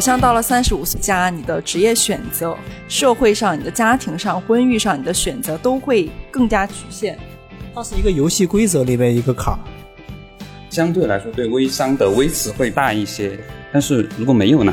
[0.00, 2.56] 好像到了三十五岁加，你的职业选择、
[2.88, 7.18] 社会上、你的家庭上、婚育上，你的选择都会更加局限。
[7.74, 9.58] 它是一个游戏规则里面一个坎，
[10.70, 13.38] 相对来说对微商的微词会大一些。
[13.70, 14.72] 但是如果没有呢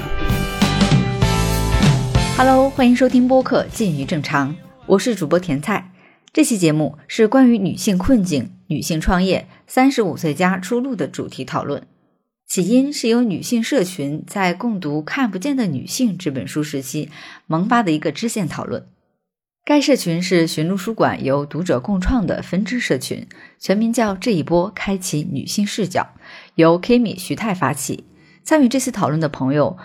[2.37, 4.51] ？Hello，欢迎收听播客《近于正常》，
[4.85, 5.91] 我是主播甜菜。
[6.31, 11.83] 这期节目是关于女性困境、女性创业、三十五岁加出路的主题讨论。
[12.48, 17.10] 起因是由女性社群在共读《看不见的女性》这本书时期
[17.46, 18.88] 萌发的一个支线讨论。
[19.65, 23.28] 该社群是寻路书馆由读者共创的分支社群，
[23.60, 26.07] 全名叫“这一波开启女性视角”，
[26.55, 28.05] 由 Kimi 徐泰发起。
[28.46, 29.77] 参与这次讨论的朋友，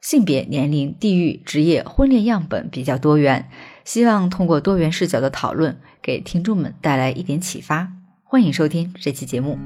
[0.00, 3.48] 性别、年龄、地域、职业、婚恋样本比较多元，
[3.84, 7.92] 希望通过多元视角的讨论，给听众们带来一点启发。
[8.24, 9.56] 欢迎收听这期节目。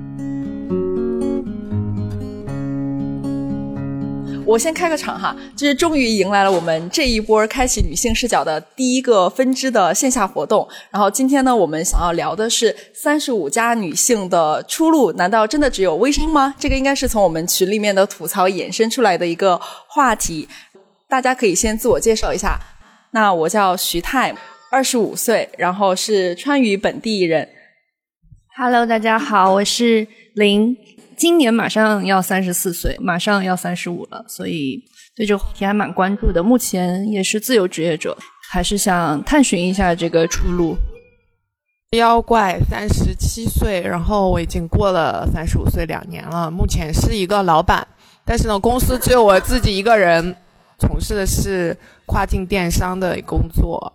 [4.45, 10.69] 我先开个场哈，就是终于迎来了我们这一波开启女性视角的第一个分支的线下活动。
[10.91, 16.55] 然后今天呢，我们想要聊的是三十五加女性的出路，难道真的只有微商吗？
[16.59, 20.49] 这个应该是从我们群里面的吐槽衍生出来的一个话题。
[21.09, 22.59] 大家可以先自我介绍一下。
[23.13, 24.35] 那我叫徐泰，
[24.71, 27.49] 二十五岁，然后是川渝本地人。
[28.57, 30.77] Hello，大家好，我是林。
[31.23, 34.83] 今年马上要三十四岁，马上要三十五了，所以
[35.15, 36.43] 对这个话题还蛮关注的。
[36.43, 38.19] 目前也是自由职业者，
[38.51, 40.77] 还是想探寻一下这个出路。
[41.97, 47.87] 妖怪三十七岁，然后我已经过了三十五岁两年了，目前是一个老板，
[48.25, 50.35] 但是呢，公司只有我自己一个人，
[50.81, 53.93] 从事的是跨境电商的工作。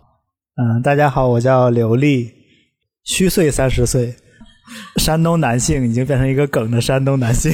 [0.56, 2.30] 嗯，大家好，我叫刘丽，
[3.04, 4.16] 虚岁三十岁。
[4.96, 7.52] 山东男性已经变成一个梗的山东男性。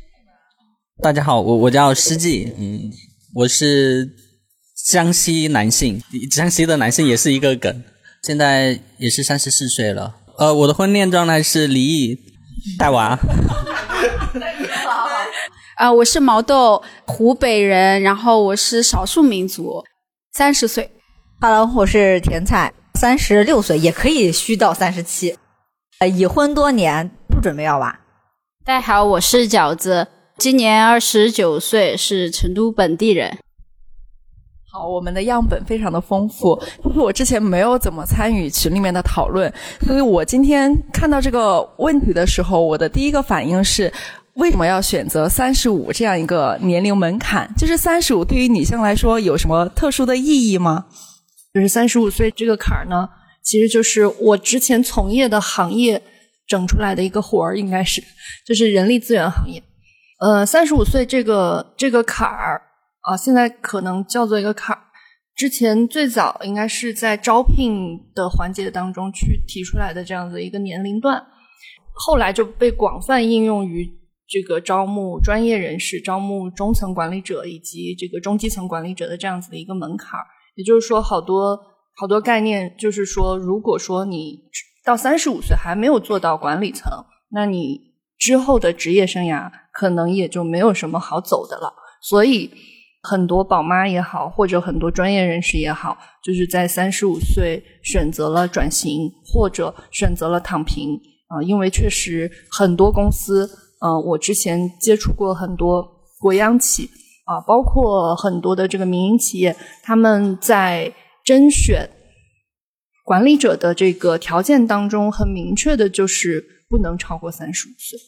[1.02, 2.90] 大家好，我我叫施记，嗯，
[3.34, 4.08] 我是
[4.86, 7.82] 江西男性，江西的男性也是一个梗，
[8.22, 10.16] 现在也是三十四岁了。
[10.38, 12.18] 呃，我的婚恋状态是离异
[12.78, 13.18] 带娃。
[15.76, 19.84] 啊， 我是毛豆，湖北人，然后我是少数民族，
[20.32, 20.90] 三十岁。
[21.40, 25.36] Hello，我是甜菜，三十六岁，也可以虚到三十七。
[25.98, 27.98] 呃，已婚多年，不准备要娃。
[28.66, 33.38] 大家好，我是饺子，今年二十九岁，是成都本地人。
[34.70, 39.50] 好，我们的样本非常的丰富，因为我之前没有怎么参与群里面的讨论，
[39.86, 43.90] 所以我今天看到这个问题的时候，我的第一个反应是，
[44.34, 47.50] 为什么要选择三十五这样一个年龄门槛？
[47.56, 50.84] 就是三十五对于女性来说有什么特殊的意义吗？
[51.54, 53.08] 就是三十五岁这个坎儿呢？
[53.46, 56.02] 其实就是我之前从业的行业
[56.48, 58.02] 整出来的一个活儿，应该是
[58.44, 59.62] 就是人力资源行业。
[60.18, 62.60] 呃，三十五岁这个这个坎儿
[63.02, 64.82] 啊，现在可能叫做一个坎儿。
[65.36, 71.24] 之前最早应该是在招聘的环节当中去提出来的这样子一个年龄段，
[71.92, 73.88] 后来就被广泛应用于
[74.26, 80.26] 这个招募专业人士、招募中层管理者以及这个中基层管理者的这样子的一个门槛儿。
[80.56, 81.56] 也就是说，好多。
[81.98, 84.38] 好多概念就是说，如果说你
[84.84, 86.92] 到三十五岁还没有做到管理层，
[87.30, 87.80] 那你
[88.18, 91.72] 之后的职业生涯可能也就没有什么好走的了。
[92.02, 92.50] 所以，
[93.02, 101.42] 很多宝妈也好，或者很多专业人士也好，就是在三十五岁选择了转型，或者选择了躺平啊。
[101.42, 103.48] 因为确实很多公司，
[103.80, 105.82] 嗯，我之前接触过很多
[106.20, 106.90] 国央企
[107.24, 110.92] 啊，包括很多的这个民营企业，他们在。
[111.26, 111.90] 甄选
[113.04, 117.98] 管理者的这个条件当中，很明确的就是不能超过三十五岁。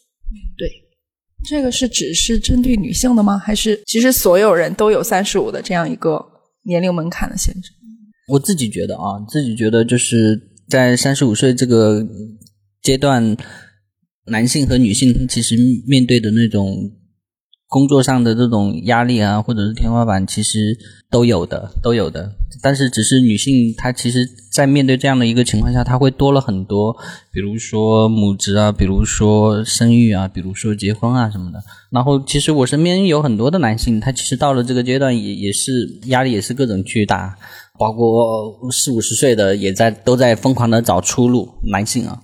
[0.56, 0.70] 对，
[1.48, 3.36] 这个是只是针对女性的吗？
[3.36, 6.24] 还是其实所有人都有三十五的这样一个
[6.62, 7.72] 年龄门槛的限制？
[8.28, 12.06] 我自己觉得啊，自己觉得就是在三十五岁这个
[12.82, 13.36] 阶段，
[14.26, 15.56] 男性和女性其实
[15.88, 16.92] 面对的那种。
[17.68, 20.74] 工作上的这种压力啊，或者是天花板，其实
[21.10, 22.32] 都有的，都有的。
[22.62, 26.96] 但是，只是女性她其实，在面对这样的一个情况下，她会多了很多，
[27.30, 31.62] 比如说母职啊，比如说生育啊，比如说结婚啊什么的。
[31.90, 37.36] 然后，其实我身边有很多的男性，他其实到了这个阶段，也也是压力也是各种巨大，
[37.78, 41.46] 包括四五十岁的也在都在疯狂的找出路。
[41.70, 42.18] 男性啊。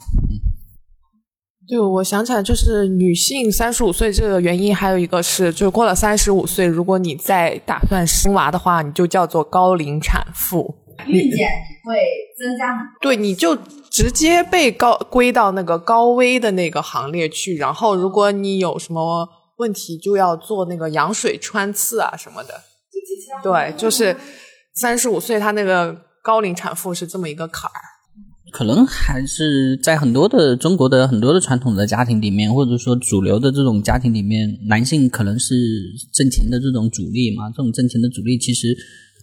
[1.66, 10.74] 对，我想起来，就是女性三十五岁这个原因，还有一个是，就是过了三十五岁，如果你再打算生娃的话，你就叫做高龄产妇。
[11.06, 11.48] 孕检
[11.84, 11.96] 会
[12.38, 12.82] 增加吗？
[13.00, 13.56] 对，你就
[13.90, 17.56] 直接被高归到那个高危的那个行列去。
[17.56, 22.60] 然后，如果你有什么问题就要做那个羊水穿刺啊什么的。
[23.42, 24.16] 对，就是
[24.74, 27.93] 三十五岁，她那个高龄产妇是这么一个坎儿。
[28.54, 35.56] 可能还是在很多的中国的很多的传统的家庭里面，或者说主流的这种家庭里面，男性可能是
[36.12, 37.50] 挣钱的这种主力嘛。
[37.50, 38.68] 这种挣钱的主力，其实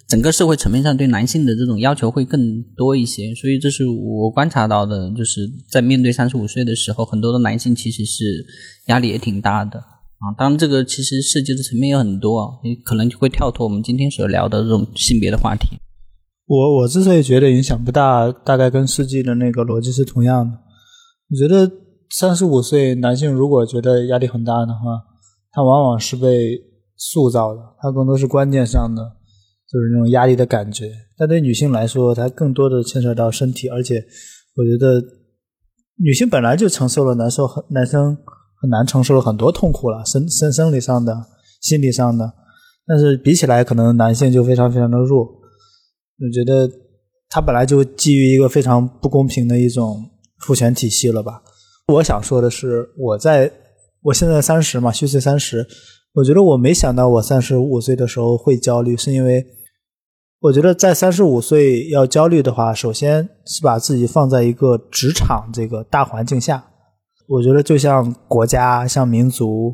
[0.05, 3.33] 整个社会层面上对男性的这种要求会更多一些。
[3.33, 8.45] 所以这是我观察到的，就是在面对三十五岁的时候，很多的男性其实是
[8.87, 10.35] 压力也挺大的啊。
[10.37, 15.77] 当然，这个其实涉及的层面有很多，你可能就会跳脱我们今天所聊的这种性别的话题。
[16.51, 20.51] 我我之所以觉得影响不大，大概跟世纪的那个逻辑是同样的。
[21.29, 21.71] 我觉得
[22.09, 24.99] 三十五岁男性如果觉得压力很大的话，
[25.53, 26.59] 他往往是被
[26.97, 29.01] 塑造的，他更多是观念上的，
[29.71, 30.91] 就是那种压力的感觉。
[31.17, 34.03] 但对女性来说，它更多的牵扯到身体，而且
[34.57, 35.01] 我觉得
[36.03, 38.17] 女性本来就承受了男受很男生
[38.61, 41.15] 很难承受了很多痛苦了，生生生理上的、
[41.61, 42.33] 心理上的。
[42.85, 45.39] 但是比起来，可能男性就非常非常的弱。
[46.21, 46.69] 我觉得
[47.29, 50.09] 他本来就基于一个非常不公平的一种
[50.39, 51.41] 父权体系了吧。
[51.87, 53.51] 我想说的是，我在
[54.03, 55.65] 我现在三十嘛，虚岁三十，
[56.13, 59.45] 我觉得我没想到我三十五岁的时候会焦虑，是因为
[60.41, 66.67] 我觉得在三十五岁要焦虑的话，首先是把自己放在一个职场这个大环境下。
[67.27, 69.73] 我觉得就像国家、像民族、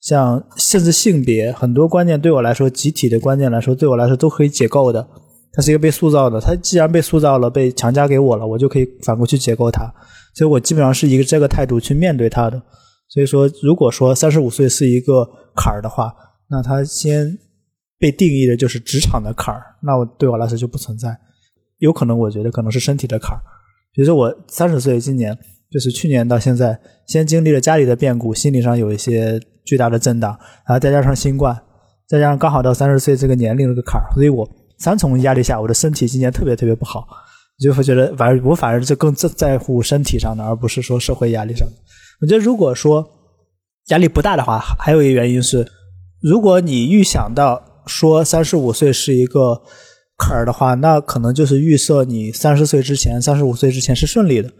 [0.00, 5.08] 像甚至性别，很多观念对我来说，集体的观念来说，对我来说都可以解构的。
[5.56, 9.90] 它是一个被塑造的，它既然被塑造了，被强加给我了，我就可以反过去解构它。
[10.34, 12.62] 所以我基本上是一个这个态度去面对它的。
[13.08, 15.26] 所以说，如果说三十五岁是一个
[15.56, 16.14] 坎儿的话，
[16.50, 17.38] 那它先
[17.98, 21.16] 被定义的就是职场的坎儿，那我对我来说就不存在。
[21.78, 23.40] 有可能我觉得可能是身体的坎儿，
[23.94, 25.34] 比如说我三十岁，今年
[25.70, 30.38] 就是去年到现在，先经历了家里的变故，心理上有一些巨大的震荡，
[30.68, 31.58] 然后再加上新冠，
[32.06, 34.46] 再加上刚好到三十岁这个年龄这个坎儿，所以我。
[34.78, 37.06] 三重压力下，我的身体今年特别特别不好，
[37.58, 41.74] 就会觉得反而我反而就更在在乎身体上的，而不是说社会压力上的。
[42.20, 43.08] 我觉得如果说
[43.88, 45.66] 压力不大的话，还有一个原因是，
[46.20, 49.62] 如果你预想到说三十五岁是一个
[50.16, 54.50] 坎儿的话，那可能就是预设你三十岁之前、三十五岁之前是顺利的。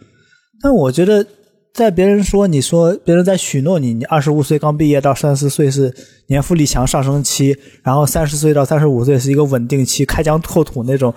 [0.63, 1.27] 但我觉得。
[1.77, 5.95] 在别人说你说别人在许诺你，你二十五岁刚毕业到三十岁是
[6.29, 11.13] 年富力强上升期，然后三十岁到三十五岁是一个稳定期，开疆拓土那种，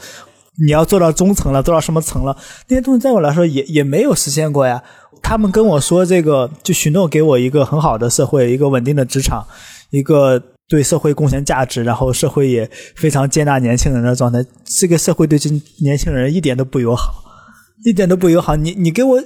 [0.65, 2.35] 你要做到中层了，做到什么层了？
[2.67, 4.83] 那些东西在我来说也也没有实现过呀。
[5.21, 9.47] 他们跟我说这个，就许诺给我一个很好的社会，一个稳定的职场，
[9.91, 14.43] 一个对社会贡献价值，然后社会也非常接纳年轻人的状态。
[14.65, 17.13] 这个社会对这年轻人一点都不友好，
[17.85, 18.57] 一点都不友好。
[18.57, 19.23] 你你给我。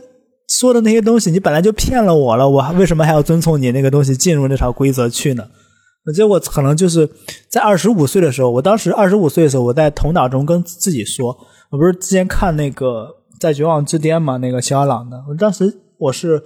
[0.59, 5.43] 说的那些东西，你本来就骗了我了，我为什么还要遵从你那个东西进入那条规则去呢？
[6.05, 7.09] 我觉得我可能就是
[7.49, 11.35] 在二十五岁的时候，我当时二十五岁的时候，我在头脑中跟自己说，
[11.71, 13.07] 我不是之前看那个
[13.39, 16.37] 在绝望之巅嘛，那个肖朗的，我当时我是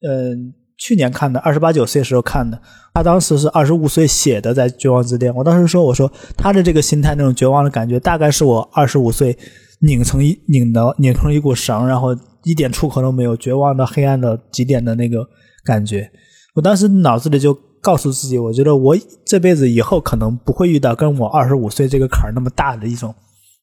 [0.00, 2.58] 嗯去年看的，二十八九岁时候看的，
[2.94, 9.36] 他当时是二十五岁写的在绝望之巅，我当时说我说他的这个心态那种绝望的感觉，大概是我二十五岁
[9.82, 12.16] 拧成一拧的拧成一股绳，然后。
[12.46, 15.28] 一点出口都没有，绝望的、黑暗的极点的那个
[15.64, 16.08] 感觉。
[16.54, 17.52] 我当时脑子里就
[17.82, 18.96] 告诉自己，我觉得我
[19.26, 23.12] 这辈子以后可能不会遇到跟我二十五岁这个坎儿那么大的一种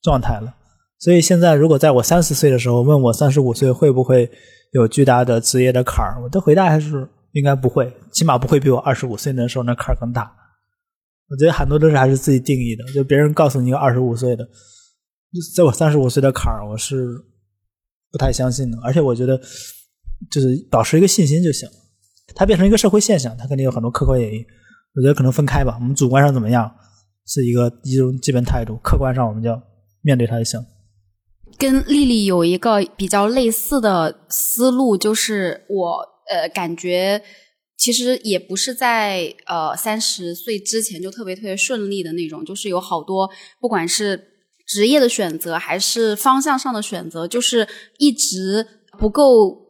[0.01, 0.53] 状态了。
[0.99, 4.29] 所以现在，如果在我三十岁的时候问我三十五岁会不会
[4.73, 10.29] 有巨大的职业的坎儿，我的回答还是应该不会，起码不会比我二十五岁那时候那坎儿更大。
[11.29, 14.45] 我觉得很多都是还是自己定义的，就别人告诉你一个二十五岁的，
[15.55, 17.07] 在我三十五岁的坎儿，我是。
[18.13, 19.35] 不太相信的，而且我觉得
[20.29, 21.67] 就是保持一个信心就行。
[22.35, 24.45] 它变成一个社会现象，它肯定有很多客观原因。
[24.95, 25.75] 我觉得可能分开吧。
[25.81, 26.71] 我们主观上怎么样
[27.25, 29.59] 是一个一种基本态度，客观上我们就要
[30.03, 30.63] 面对它就行。
[31.57, 35.97] 跟丽丽有一个比较类似的思路，就是我
[36.29, 37.19] 呃感觉
[37.75, 43.27] 其实也不是在呃三十岁之前就特别特别顺利的那种，就是有好多
[43.59, 44.32] 不管是。
[44.73, 47.67] 职业的选择还是方向上的选择，就是
[47.99, 48.65] 一直
[48.97, 49.21] 不够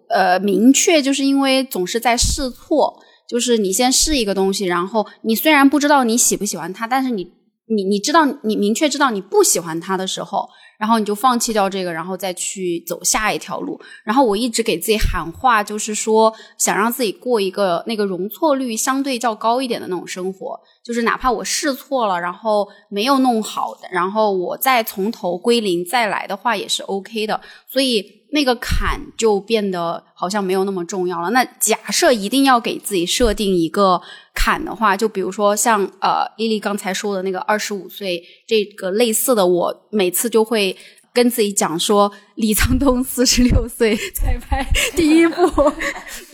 [0.08, 3.04] 呃明确，就是因为总是在试错。
[3.28, 7.24] 就是你先试一个东西，然后你虽然不知道你喜不喜欢它，但是你
[7.68, 10.48] 你你知道你明确知道你不喜欢它的时候，
[10.84, 13.80] 然后你就放弃掉这个，然后再去走下一条路。
[14.04, 27.40] 然后我一直给自己喊话，就是说想让自己过一个那个容错率相对较高一点的那种生活，就是哪怕我试错了，然后没有弄好，然后我再从头归零再来的话也是 OK 的。
[27.70, 28.23] 所以。
[28.34, 31.30] 那个坎就变得好像没有那么重要了。
[31.30, 34.02] 那假设一定要给自己设定一个
[34.34, 40.76] 坎的话，就比如说像呃丽丽刚才说的那个二十五岁这个类似的，我每次就会
[41.14, 45.72] 跟自己讲说，李沧东四十六岁才拍第一部，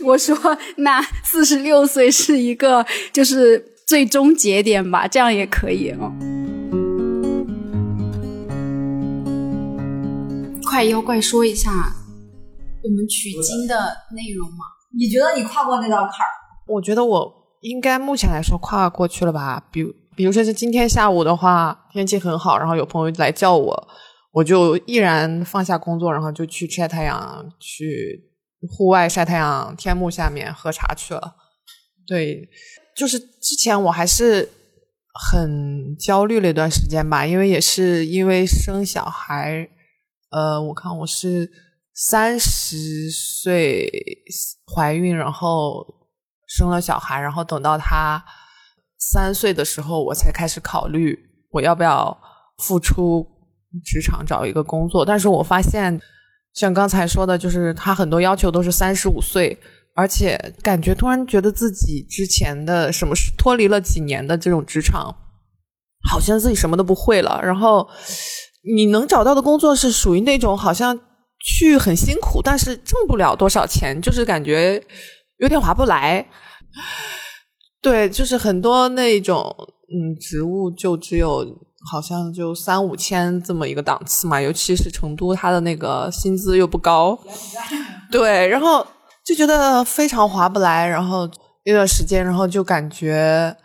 [0.02, 0.34] 我说
[0.76, 5.94] 那四十六岁是一个就是最终节点吧，这样也可以。
[10.70, 11.72] 快妖怪说一下
[12.84, 13.74] 我们取经的
[14.14, 14.58] 内容吗？
[14.96, 16.30] 你觉得你跨过那道坎儿？
[16.68, 19.66] 我觉得我应该目前来说跨过去了吧。
[19.72, 23.88] 比如，比如说是今天下午的话，天气很好，然后有朋友来叫我，
[24.30, 28.30] 我就毅然放下工作，然后就去晒太阳，去
[28.68, 31.34] 户外晒太阳，天幕下面喝茶去了。
[32.06, 32.48] 对，
[32.96, 34.48] 就是之前我还是
[35.28, 39.68] 很焦虑了一段时间吧，因为也是因为生小孩。
[40.30, 41.50] 呃，我看我是
[41.92, 43.90] 三十岁
[44.72, 45.84] 怀孕，然后
[46.46, 48.24] 生了小孩，然后等到他
[48.96, 51.18] 三岁的时候，我才开始考虑
[51.50, 52.16] 我要不要
[52.58, 53.26] 复出
[53.84, 55.04] 职场找一个工作。
[55.04, 56.00] 但是我发现，
[56.54, 59.58] 像刚才说的，就是他很多要求都是三十五岁，
[59.96, 65.12] 而且感觉突然觉得自己之前的什么脱离了几年的这种职场，
[66.08, 67.88] 好像自己什么都不会了，然后。
[68.62, 70.98] 你能找到的工作是属于那种好像
[71.38, 74.82] 去很辛苦，但是挣不了多少钱，就是感觉
[75.38, 76.26] 有点划不来。
[77.80, 79.54] 对，就是很多那种
[79.88, 81.46] 嗯职务就只有
[81.90, 87.18] 好像就三五千这么一个档次嘛，尤其是成都，它的那个薪资又不高。
[88.12, 88.86] 对，然后
[89.24, 91.26] 就觉得非常划不来，然后
[91.64, 93.56] 一段时间，然后就感觉。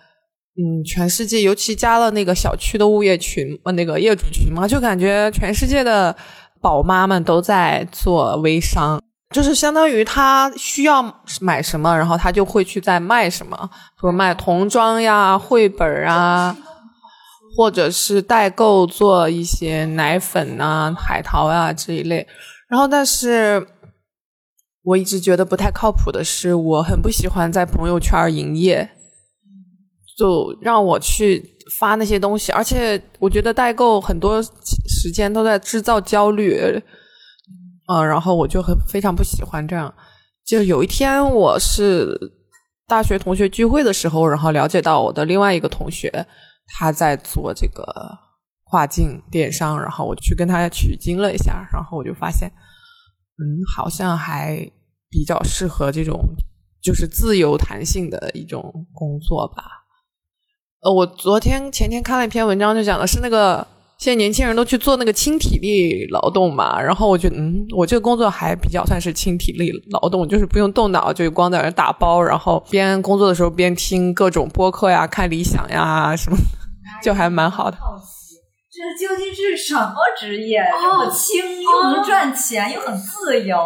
[0.57, 6.15] 嗯，全世界尤其加了那个小区的物业群，呃，那个业主群嘛，就感觉全世界的
[6.61, 9.01] 宝妈们都在做微商，
[9.33, 13.69] 就是相当于她需要买什么，然后她就会去在卖什么，
[13.99, 16.55] 说卖童装呀、绘本啊，
[17.57, 22.25] 或者是代购做一些奶粉啊、海淘啊这一类。
[22.69, 23.67] 然后，但是
[24.83, 28.89] 我一直觉得不太靠谱的是，我很不喜欢在朋友圈营业。
[30.17, 36.81] 就让我去发那些东西，而且我觉得代购很多时间都在制造焦虑，
[37.87, 39.93] 嗯，然后我就很非常不喜欢这样。
[40.45, 42.17] 就有一天我是
[42.87, 46.25] 大学同学聚会的时候，然后了解到我的另外一个同学
[46.67, 47.83] 他在做这个
[48.65, 52.47] 跨境电商，然后我去跟他取经了一下，然后我就发现，
[53.37, 54.55] 嗯，好像还
[55.09, 56.19] 比较适合这种
[56.81, 59.84] 就是自由弹性的一种工作吧。
[60.85, 63.65] 呃，我昨天前天看了一篇文章，就讲的是那个
[63.97, 66.79] 现在年轻人都去做那个轻体力劳动嘛。
[66.79, 76.37] 然后我觉得，嗯，我这个工作还比较算是轻体力劳动，就是不用动脑，就光在那打包，然后边工作的时候边听各种播客呀、看理想呀什么，
[77.01, 77.77] 就还蛮好的。
[77.77, 78.35] 好奇，
[78.71, 80.63] 这究竟是什么职业？
[80.79, 83.57] 这么轻，又能赚钱，又很自由。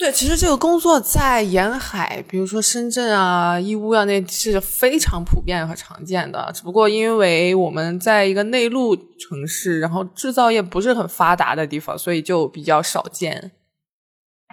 [0.00, 6.50] 对，其实这个工作在沿海，比如说深圳啊、义乌啊，那是非常普遍和常见的。
[6.54, 13.52] 只不过因为我们在一个内陆城市，然后制造业不是很发达的地方，所以就比较少见。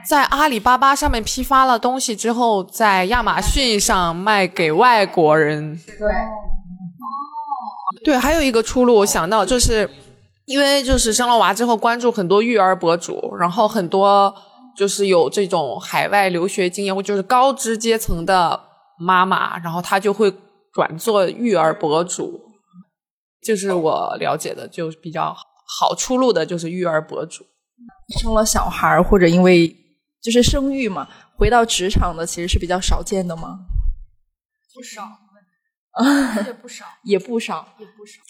[0.06, 5.80] 在阿里巴巴上面批发了东西之后，在亚马逊上卖给外国人。
[5.98, 7.08] 对，哦，
[8.04, 9.90] 对，还有一个出路，我想到就是，
[10.44, 14.36] 因为就是生了娃之后，关注很多育儿博主，然后很多。
[14.78, 18.62] 就是有这种海外留学经验，或就是高知阶层的
[19.00, 20.32] 妈妈，然后她就会
[20.72, 22.40] 转做育儿博主，
[23.44, 25.36] 就是我了解的，就比较
[25.80, 27.44] 好出路的，就是育儿博主。
[28.22, 29.76] 生了小孩或者因为
[30.22, 33.62] 就是生育嘛，回到职场的其实是比较少见的吗？
[34.76, 35.10] 不少，
[36.46, 38.22] 也不少，也不少，也不少，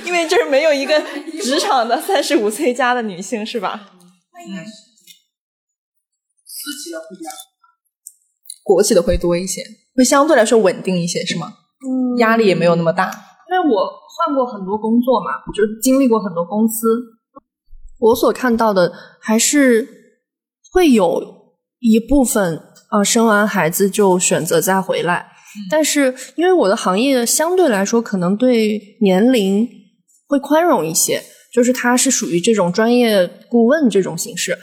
[0.06, 0.98] 因为就是没有一个
[1.42, 3.90] 职场的三十五岁加的女性，是吧？
[4.48, 4.64] 嗯。
[6.60, 7.30] 私企的会比较
[8.62, 9.62] 国企的会多一些，
[9.96, 11.52] 会相对来说稳定一些，是吗？
[11.80, 13.06] 嗯，压力也没有那么大。
[13.50, 16.86] 因为我换过很多工作嘛，就经历过很多公司，
[17.98, 19.88] 我所看到的还是
[20.72, 25.32] 会有一部分啊，生完孩子就选择再回来。
[25.68, 29.68] 但是因为我的行业相对来说可能对年龄
[30.28, 31.20] 会宽容一些，
[31.52, 34.56] 就是它是属于这种专业顾问这种形式，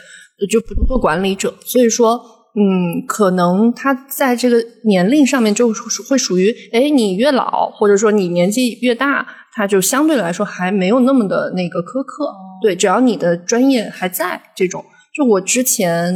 [0.46, 2.34] 就不做管理者，所以说。
[2.54, 5.68] 嗯，可能他在这个年龄上面就
[6.08, 12.34] 会属于，哎，你越老，或者说你年纪越大，他就相对来说还没有那么的那个苛刻。
[12.60, 16.12] 对，只要你的专业还在，这种，就我之前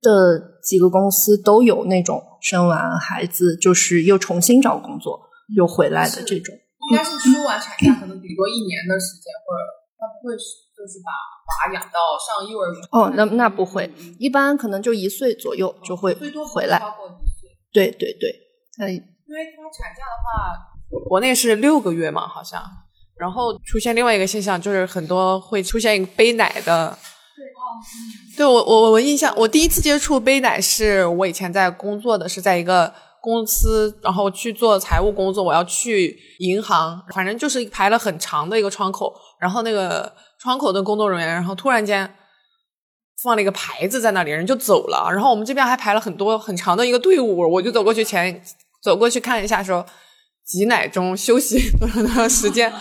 [0.00, 0.10] 的
[0.64, 5.20] 几个公司都有那种生完孩子就是又重新找工作
[5.54, 6.52] 又回来的这种。
[6.90, 9.62] 应该是休完产假，可能顶多一年的时间，或者
[9.96, 10.34] 他不会
[10.86, 11.10] 就是把。
[11.46, 13.88] 娃养到上幼儿园哦，那那不会，
[14.18, 16.76] 一般可能就一岁左右就会最多回来。
[16.76, 17.48] 超过一岁。
[17.72, 18.28] 对对对，
[18.80, 22.60] 嗯因为他产假的话，国内是六个月嘛，好像。
[23.16, 26.98] 然后出现另外一个现象，就是很多会出现一个背奶的。
[27.36, 40.12] 对，对我我我印象，我第一次接触背奶是我以前在工作的是在一个公司，然后去做财务工作，我要去银行，反正就是排了很长的一个窗口，然后那个。
[40.46, 42.14] 窗口的工作人员，然后突然间
[43.20, 45.10] 放了一个牌子在那里，人就走了。
[45.10, 48.40] 然后我们这边还排了很多很长的一个队伍，我就走过去前
[48.80, 49.84] 走过去看一下，说
[50.44, 52.72] 挤奶中休息多长时间。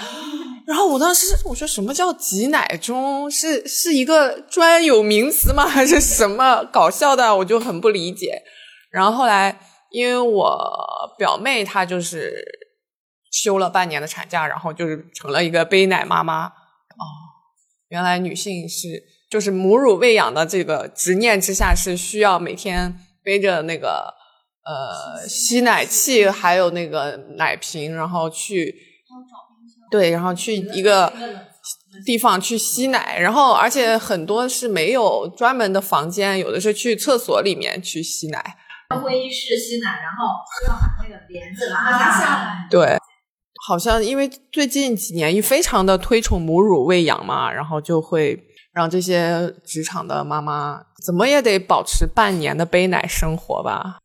[0.68, 3.32] 然后我当时我说什么叫挤奶中？
[3.32, 5.66] 是是一个专有名词吗？
[5.66, 7.36] 还是什么搞笑的？
[7.38, 8.44] 我就很不理解。
[8.92, 10.56] 然后后来因为我
[11.18, 12.46] 表妹她就是
[13.32, 17.34] 休了半年的产假，然后就是成了一个背奶妈妈哦。
[17.90, 24.14] 原来女性是就是母乳喂养的这个执念之下是需要每天背着那个
[24.64, 28.74] 呃吸奶器，还有那个奶瓶，然后去
[29.92, 31.14] 对，然后去一个
[32.06, 38.58] 地方去吸奶，然后而且很多是没有专门的房间，有的是去厕所里面去吸奶。
[39.02, 42.68] 会议室吸奶，然后就要把那个帘子拉下来。
[42.70, 42.98] 对。
[43.68, 48.38] 好像因为最近几年非常的推崇母乳喂养嘛，然后就会
[48.72, 53.98] 让这些职场的妈妈怎么也得保持半年的杯奶生活吧。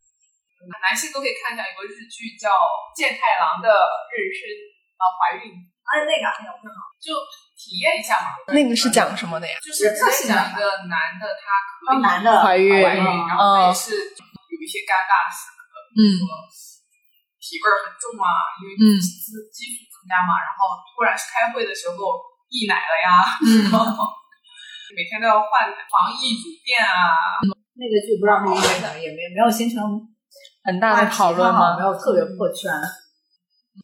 [0.81, 2.49] 男性都可以看一下有个日剧叫
[2.95, 4.49] 《健太郎的妊娠
[4.97, 7.13] 啊怀孕》，啊，那个那个挺好，就
[7.53, 8.33] 体验一下嘛。
[8.53, 9.53] 那个是讲什么的呀？
[9.61, 9.93] 就是
[10.25, 11.43] 讲一个男的他
[11.85, 15.61] 可以男的怀孕，然后也是有一些尴尬的时刻，
[15.93, 16.01] 嗯。
[17.41, 18.29] 体味很重啊，
[18.61, 19.01] 因为激
[19.49, 21.97] 激素增加嘛，然后突然是开会的时候
[22.53, 23.09] 溢奶了呀，
[24.93, 27.41] 每天都要换防疫乳垫啊。
[27.73, 29.81] 那个剧不知道是因为什么，也没没有形成
[30.63, 31.77] 很大的讨论吗？
[31.77, 32.69] 没有特别破圈。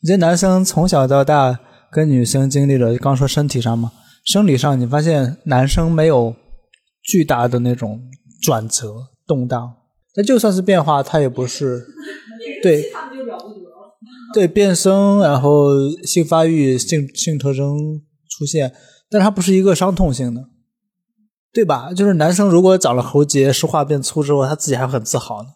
[0.04, 1.58] 你这男生从小到大
[1.92, 3.92] 跟女生经历了，刚说身体上嘛，
[4.24, 6.36] 生理上你发现男生没有
[7.02, 8.00] 巨大的那种
[8.44, 8.94] 转折
[9.26, 9.78] 动荡，
[10.16, 11.88] 那就算是变化，他也不是
[12.62, 12.92] 对。
[14.34, 15.70] 对变声，然后
[16.04, 17.78] 性发育、性性特征
[18.30, 18.72] 出现，
[19.10, 20.44] 但是它不是一个伤痛性的，
[21.54, 21.94] 对吧？
[21.94, 25.50] 就是男生如果长了喉结、说话变粗之后，他自己还会很自豪呢，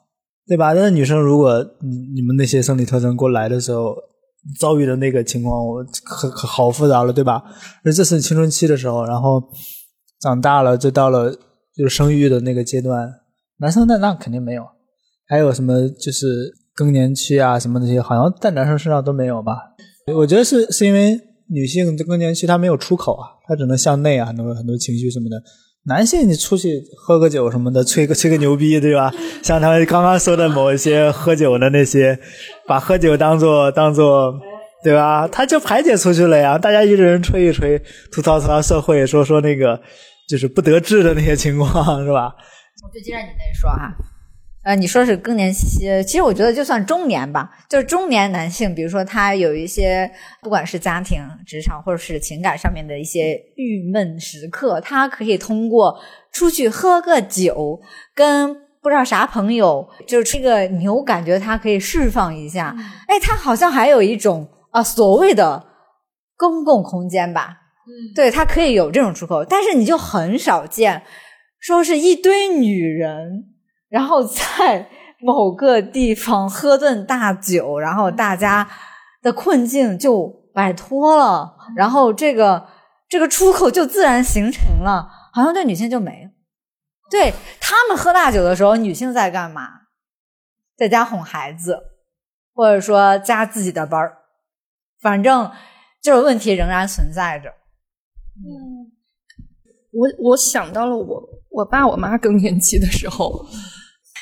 [0.48, 0.74] 对吧？
[0.74, 3.96] 但是女生如果你你们那些生理特征过来的时候
[4.58, 7.44] 遭遇的那个情况，我可可好复杂了，对吧？
[7.84, 9.44] 而这是青春期的时候，然后
[10.22, 11.32] 长大了就到了
[11.76, 13.14] 就是生育的那个阶段，
[13.60, 14.66] 男生那那肯定没有，
[15.28, 16.61] 还有什么就是。
[16.82, 19.56] 更年期啊，什么那些，好像在男生身上都没有吧？
[20.18, 21.16] 我觉得是是因为
[21.54, 25.40] 女性的更年期她没有出口啊，她只能向内啊，很多很多情绪什么的。
[25.86, 29.14] 男性你出去喝个酒什么的，吹个吹个牛逼，对吧？
[29.44, 32.18] 像他们刚刚说的某一些喝酒的那些，
[32.68, 34.34] 把喝酒当做当做，
[34.84, 35.28] 对吧？
[35.28, 36.58] 他就排解出去了呀。
[36.58, 37.78] 大家一个人吹一吹，
[38.12, 39.80] 吐槽吐槽社会，说说那个
[40.28, 42.34] 就是不得志的那些情况，是吧？
[42.84, 43.94] 我就接着你那说哈。
[44.64, 56.00] 呃，你说是更年期，其实我觉得就算中年吧，就是中年男性，比如说他有一些不管是家庭、职场或者是情感上面的一些郁闷时刻，他可以通过
[56.32, 57.82] 出去喝个酒，
[58.14, 62.76] 跟不知道啥朋友，就是这个牛，感觉他可以释放一下。
[63.08, 65.66] 哎，他好像还有一种啊所谓的
[66.38, 71.02] 公共空间吧，嗯，对他可以有这种出口，但是你就很少见，
[71.60, 73.48] 说是一堆女人。
[73.92, 78.68] 然后在某个地方喝顿大酒，然后大家
[79.22, 82.66] 的困境就摆脱了，然后这个
[83.10, 86.32] 这个出口就自然形成了，好像对女性就没了。
[87.10, 89.68] 对他们喝大酒的时候，女性在干嘛？
[90.78, 91.78] 在家哄孩子，
[92.56, 94.20] 或者说加自己的班儿，
[95.02, 95.52] 反正
[96.02, 97.50] 就是问题仍然存在着。
[98.38, 98.90] 嗯，
[99.92, 103.46] 我我想到了我我爸我妈更年期的时候。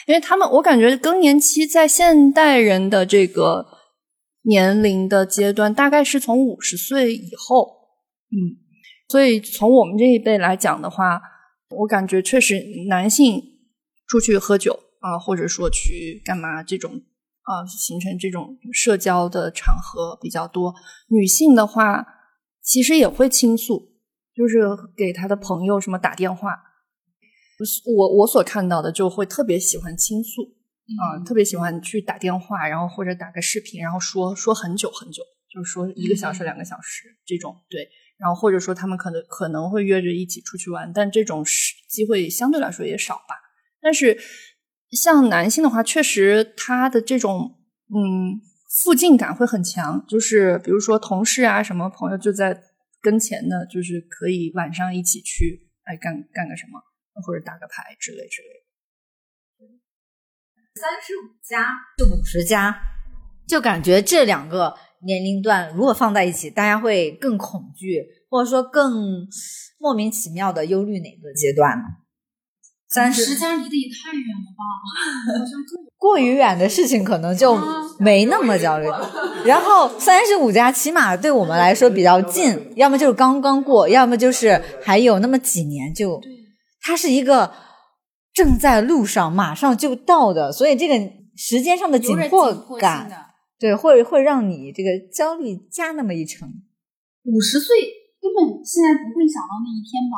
[0.09, 3.63] 因为他们，我感觉更年期在现代人的这个
[4.41, 7.69] 年龄的阶段，大概是从五十岁以后，
[8.31, 8.57] 嗯，
[9.07, 11.21] 所以从我们这一辈来讲的话，
[11.77, 12.55] 我感觉确实
[12.87, 13.39] 男性
[14.07, 16.91] 出去喝酒啊，或者说去干嘛这种
[17.43, 20.73] 啊，形成这种社交的场合比较多。
[21.09, 22.03] 女性的话，
[22.63, 23.91] 其实也会倾诉，
[24.35, 24.63] 就是
[24.97, 26.49] 给她的朋友什么打电话。
[27.85, 35.21] 我我所看到的就会特别喜欢倾诉啊，特别喜欢去打电话，然后或者打个视频，然后说说很久很久，
[35.53, 37.55] 就是说一个小时、两个小时这种。
[37.69, 41.43] 对，然后或者说他们可能可能会约着一起出去玩，但这种
[41.89, 43.35] 机会相对来说也少吧。
[43.81, 44.17] 但是
[44.91, 47.59] 像男性的话，确实他的这种
[47.93, 48.41] 嗯
[48.83, 52.59] 附近感会很强，就是比如说同事啊什么朋友就在
[53.01, 56.81] 跟前的，就是可以晚上一起去哎干干个什么。
[57.21, 58.47] 或者打个牌之类之类
[59.59, 59.65] 的，
[60.79, 62.79] 三十五加就五十加，
[63.47, 69.27] 就感觉这两个年龄段如果放在一起，大家会更恐惧，或者说更
[69.77, 71.83] 莫名其妙的忧虑哪个阶段呢？
[72.87, 74.63] 三十加离得也太远了吧？
[75.97, 77.55] 过于远的事情可能就
[77.99, 78.87] 没那么焦虑，
[79.45, 86.19] 然后三十五加起码对我们来说比较近，要么就是刚刚过，要么就是还有那么几年就。
[86.89, 87.53] 它是一个
[88.33, 90.95] 正在路上，马上就到的，所以这个
[91.35, 93.27] 时间上的紧迫感，
[93.59, 96.49] 对，会会让你这个焦虑加那么一层。
[97.25, 97.77] 五十岁
[98.19, 100.17] 根本现在不会想到那一天吧？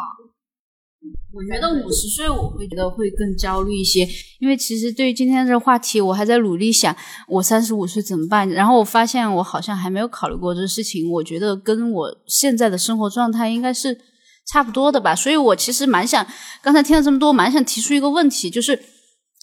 [1.33, 4.07] 我觉得五十岁我会觉得会更焦虑一些，
[4.39, 6.95] 因为其实对于今天这个话题，我还在努力想
[7.27, 8.49] 我三十五岁怎么办。
[8.49, 11.11] 然后我发现我好像还没有考虑过这个事情。
[11.11, 14.09] 我觉得跟我现在的生活状态应该是。
[14.45, 16.25] 差不多的吧，所以我其实蛮想，
[16.61, 18.77] 刚才听了这么多，蛮想提出一个问题，就是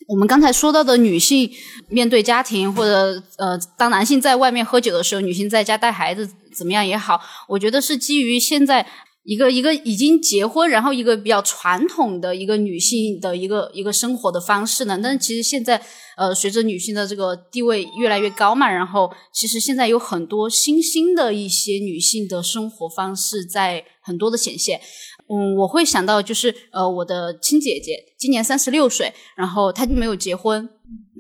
[0.09, 1.51] 我们刚才说到的女性
[1.89, 8.87] 面对家庭，或者呃，当男性在外面喝酒的时候，女性在家带孩子怎么样也好，我觉得是基于现在
[9.29, 14.99] 一个一个已经结婚，然后一个比较传统的一个女性的一个一个生活的方式呢。
[15.03, 15.81] 但是其实现在
[16.17, 23.85] 呃，随着女性的这个地位越来越高嘛，然后其实现在有很多新兴的一些女性的生活方式在。
[24.09, 24.81] 很多的显现，
[25.29, 30.67] 嗯，我会想到就是呃，我的亲姐姐今年三十六岁，然后她就没有结婚，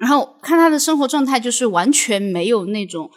[0.00, 3.10] 然后看她的生活状态就是完全没有那种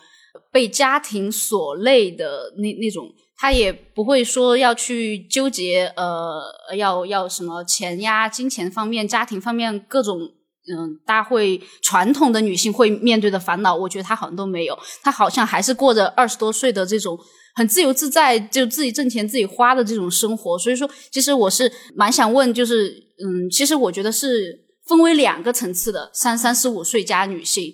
[0.51, 3.10] 被家庭所累的那那种，
[3.41, 6.43] 她也不会说要去纠结呃
[6.77, 17.17] 要要什么钱呀、金钱方面、家庭方面各种嗯，大家会传统的女性会面对的烦恼，我觉得她好像都没有，她好像还是过着二十多岁的这种。
[17.54, 22.88] 很自由自在，就自己挣钱自己花的这种生活，所以说，其实我是蛮想问，就是，
[23.21, 27.65] 嗯，其实我觉得是分为两个层次的，三三十五岁加女性，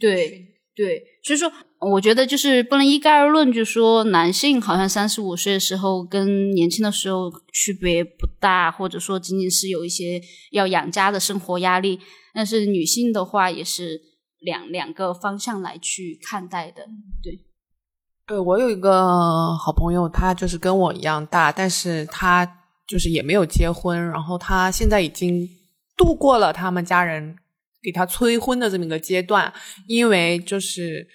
[0.00, 0.44] 对
[0.74, 1.52] 对，所以说，
[1.90, 10.20] 我觉得就是不能一概而论，就说男性好像三十五岁的时候跟年轻的时候区别不大，或者说仅仅是有一些
[10.52, 11.98] 要养家的生活压力，
[12.32, 14.00] 但是女性的话也是
[14.38, 16.86] 两两个方向来去看待的，
[17.22, 17.40] 对。
[18.24, 22.46] 对，我有一个好朋友，他就是跟我一样大，但是他
[22.86, 25.48] 就是也没有结婚，然后他现在已经
[25.96, 27.36] 度过了他们家人
[27.82, 29.52] 给他催婚的这么一个阶段，
[29.88, 31.06] 因为就是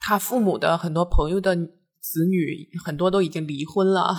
[0.00, 1.56] 他父母的很多朋友的
[2.00, 4.16] 子女很多都已经离婚了，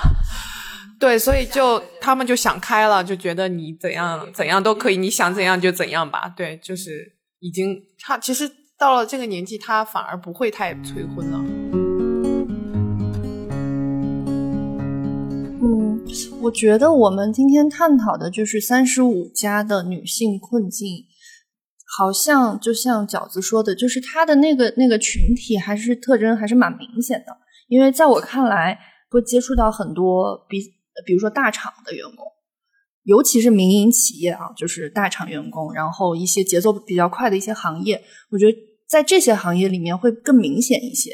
[0.98, 8.50] 对，所以就他们就想开了，就觉得你怎样怎样都可以，你想怎样就怎样吧，对，就是已经他其实。
[8.78, 11.38] 到了这个年纪，他反而不会太催婚了。
[15.62, 16.04] 嗯，
[16.42, 21.06] 我觉得我们今天探讨的就是三十五加的女性困境，
[21.96, 27.36] 好像就像饺子说的，就是他的那个那个群体还是特征还是蛮明显的。
[27.68, 28.78] 因为在我看来，
[29.10, 30.60] 会接触到很多比
[31.06, 32.26] 比如说大厂的员工。
[33.04, 41.12] 尤其是民营企业啊，就是大厂员工，然后一些节奏比较快的一些行业，我觉得在这些行业里面会更明显一些。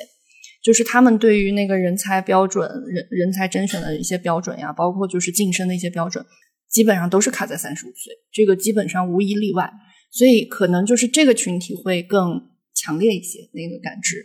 [0.64, 6.25] 就是他们对于那个人才标准、人人才甄选的一些标准呀，包括就是晋升的一些标准，
[6.71, 9.71] 基本上都是卡在三十五岁，这个基本上无一例外。
[10.12, 14.25] 所以可能就是这个群体会更强烈一些那个感知。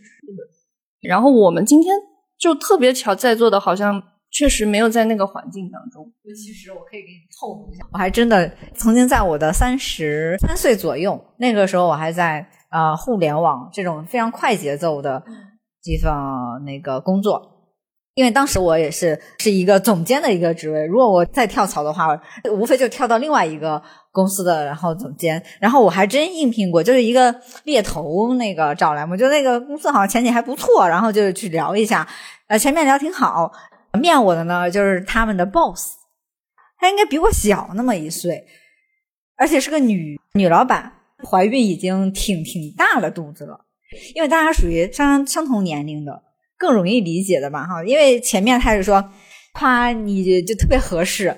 [1.02, 1.96] 然后我们今天
[2.38, 4.04] 就特别巧，在座的好像。
[4.30, 6.06] 确实没有在那个环境当中。
[6.36, 15.24] 其实我可以给你透露一下，我还真的曾经在我的三十三岁左右，那个时候我还在啊互联网这种非常快节奏的
[15.82, 17.57] 地方那个工作。
[18.18, 22.20] 因为当时我也是是一个总监的一个职位，如果我再跳槽的话，
[22.52, 23.80] 无非就跳到另外一个
[24.12, 32.08] 公司的然后总监，然后我还真应聘过，就是一个猎头那个找来，我觉得那个公司好像前景还不错，然后就去聊一下，
[32.48, 33.52] 呃，前面聊挺好，
[34.02, 35.92] 面我的呢就是他们的 boss，
[36.80, 38.44] 她应该比我小那么一岁，
[39.36, 40.92] 而且是个女女老板，
[41.24, 43.60] 怀孕已经挺挺大了肚子了，
[44.16, 46.24] 因为大家属于相相同年龄的。
[46.58, 49.12] 更容易理解的吧，哈，因为前面他是说
[49.54, 51.38] 夸你就特别合适，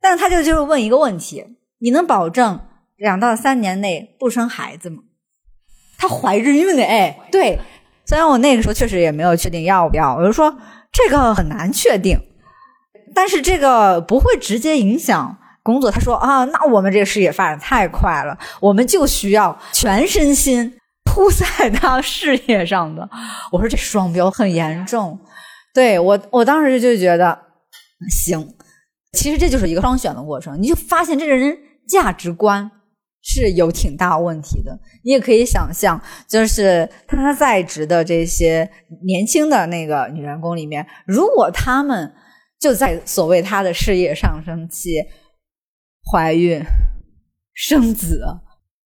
[0.00, 1.44] 但是他就就是问一个问题：
[1.80, 2.60] 你能保证
[2.96, 5.02] 两到三年内不生孩子吗？
[5.98, 7.58] 她怀着孕呢，哎，对，
[8.04, 10.56] 虽然我那个时候确实也没有确定要不要，我就说
[10.92, 12.18] 这个很难确定，
[13.14, 15.90] 但是这个不会直接影响工作。
[15.90, 20.74] 他说啊，那我们这个事业发展太快了，我们就需要全身心。
[21.16, 23.08] 扑在他事业上的，
[23.50, 25.18] 我说这双标很严重。
[25.72, 27.38] 对我，我当时就觉得
[28.10, 28.54] 行。
[29.12, 31.56] 其实这就是一个双选的过程，你就发现这个人
[31.88, 32.70] 价值观
[33.22, 34.78] 是有挺大问题的。
[35.02, 35.98] 你也可以想象，
[36.28, 38.70] 就是他在职的这些
[39.06, 42.12] 年轻的那个女员工里面，如果他们
[42.60, 45.02] 就在所谓他的事业上升期
[46.12, 46.62] 怀孕
[47.54, 48.22] 生子，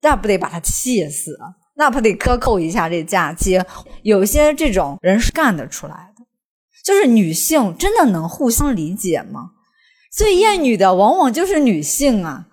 [0.02, 1.34] 那不得把他气死
[1.78, 3.62] 那不得克扣一下这假期？
[4.02, 6.24] 有些这种人是干得出来的，
[6.84, 9.52] 就是女性真的能互相理解吗？
[10.12, 12.46] 最厌女的往往就是女性啊。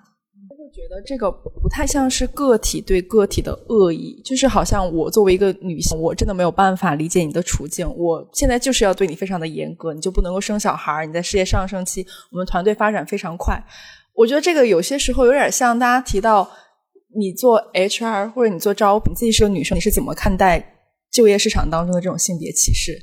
[0.47, 13.59] 我会觉得这个不太像是个体对个体的恶意，就是好像我作为一个女性，我真的没有办法理解你的处境，我现在就是要对你非常的严格，你就不能够生小孩，你在事业上升期，我们团队发展非常快。
[14.13, 16.47] 我觉得这个有些时候有点像大家提到。
[17.17, 20.75] 你做 HR 或者你做招聘，你自己是个女生，你是怎么看待
[21.12, 22.97] 就业市场当中的这种性别歧视？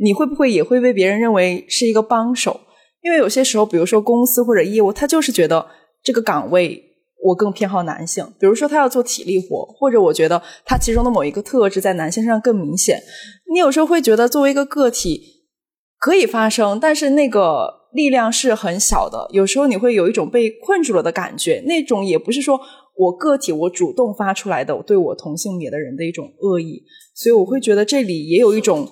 [0.00, 2.60] 你会不会也会被别人认为是一个帮手？
[3.02, 5.66] 因为有些时候，比如说公司或者业务，他就是觉得
[6.02, 6.82] 这个岗位
[7.24, 8.24] 我更偏好男性。
[8.40, 13.00] 比如说他要做体力活，或者我觉得他其中的某一个特质在男性身上更明显。
[13.52, 15.20] 你有时候会觉得作为一个个体
[15.98, 19.28] 可以发生，但是那个力量是很小的。
[19.32, 22.60] 有时候你会有一种被困住了的感觉，那种也不是说。
[22.98, 26.82] 我个体，我主动发出来的对我同性别的人的一种恶意，
[27.14, 28.86] 所以我会觉得这里也有一种，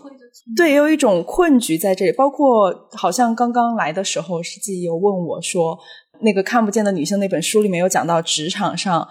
[0.57, 2.13] 对，也有一种困局在这里。
[2.13, 5.77] 包括好像刚刚来的时候，实际有问我说，
[6.21, 9.09] 那个看不见的女性那本书里面有讲到职场上，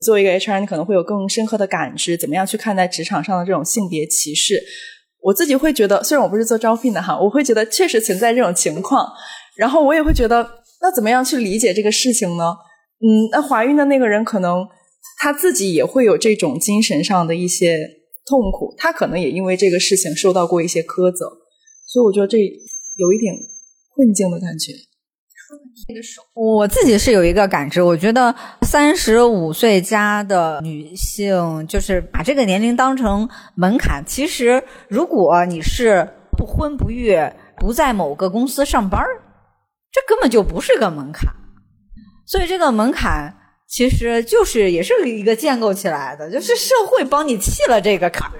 [0.00, 4.62] 作为一个 HR，你可能会有更深刻的感知，怎么样去看待职场上的这种性别歧视？
[5.22, 9.10] 我自己会觉得，虽然我不是做招聘的哈，我会觉得确实存在这种情况，
[9.56, 10.48] 然后我也会觉得，
[10.80, 12.54] 那怎么样去理解这个事情呢？
[12.98, 14.66] 嗯，那怀孕的那个人可能
[15.18, 17.78] 他自己也会有这种精神上的一些
[18.26, 21.26] 痛苦，他可能也因为这个事情受到过一些苛责，
[21.86, 23.34] 所以我觉得这有一点
[23.94, 24.72] 困境的感觉。
[26.34, 34.02] 我自己是有一个感知，我觉得三十五岁加的女性，就是把这个年龄当成门槛。
[34.04, 37.16] 其实，如果你是不婚不育，
[37.58, 39.00] 不在某个公司上班
[39.92, 41.32] 这根本就不是个门槛。
[42.26, 43.32] 所以这个门槛
[43.68, 48.34] 其实就是也是一个建构起来的，就是社会帮你砌了这个坎儿，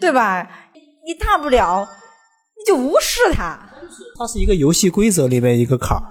[0.00, 0.48] 对吧？
[1.06, 1.88] 你大不了
[2.58, 3.58] 你就无视它。
[4.18, 6.02] 它是一个游戏规则里面一个坎儿。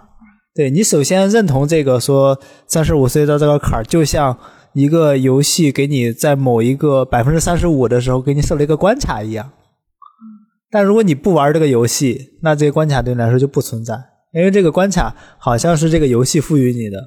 [0.56, 4.38] 对你首先认同这个说三十五岁的这个坎儿，就像
[4.74, 9.52] 一个游戏给你在某一个百分之三十五的时候给你设了一个关卡一样。
[10.72, 13.96] 但如果你不玩这个游戏，那这个关卡对你来说就不存在，
[14.34, 16.98] 因为这个关卡好像是这个游戏赋予你的。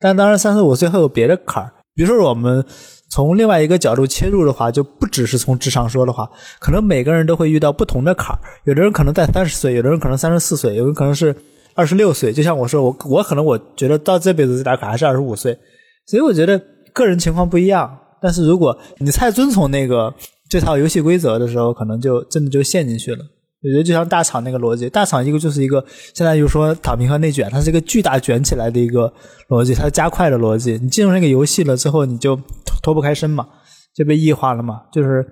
[0.00, 1.72] 但当然，三十五岁还有别的坎儿。
[1.94, 2.64] 比如说，我们
[3.10, 8.40] 从另外一个角度切入的话，就不只是从职场说的话，可能每个人都会遇到不同的坎儿。
[8.64, 11.36] 有的人可能在三十岁，有的人可能三十四岁，有人可能是
[11.74, 12.32] 二十六岁。
[12.32, 15.58] 就像我说，我我可能我觉得到这辈子最大坎还是二十五岁。
[16.06, 16.58] 所以我觉得
[16.94, 17.98] 个人情况不一样。
[18.22, 20.14] 但是如果你太遵从那个
[20.48, 23.24] 这套游戏规则的时候，可能就真的就陷进去了。
[23.62, 29.12] 我觉得就像大厂那个逻辑，大厂一个就是一个，现在就说躺平和内卷，它是一个巨大卷起来的一个
[29.50, 30.78] 逻辑，它是加快的逻辑。
[30.80, 32.34] 你进入那个游戏了之后，你就
[32.82, 33.46] 脱不开身嘛，
[33.94, 34.82] 就被异化了嘛。
[34.90, 35.26] 就是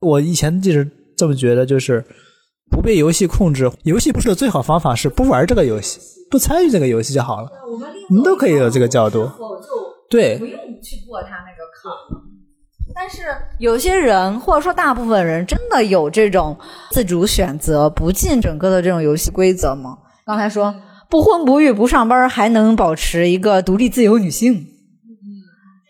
[0.00, 2.04] 我以前一直这么觉得，就是
[2.70, 5.98] 不被游戏控制，游戏不是的最好方法是不玩这个游戏，
[6.30, 7.48] 不参与这个游戏就好了。
[8.10, 9.26] 你们都可以有这个角度，
[10.10, 12.33] 对，不用去过他那个坎。
[12.94, 13.22] 但是
[13.58, 16.56] 有些人，或者说大部分人，真的有这种
[16.92, 19.98] 自主选择，不进整个的这种游戏规则吗？
[20.24, 20.74] 刚才说
[21.10, 24.64] 不婚不育不上班，还能保持一个独立自由女性，嗯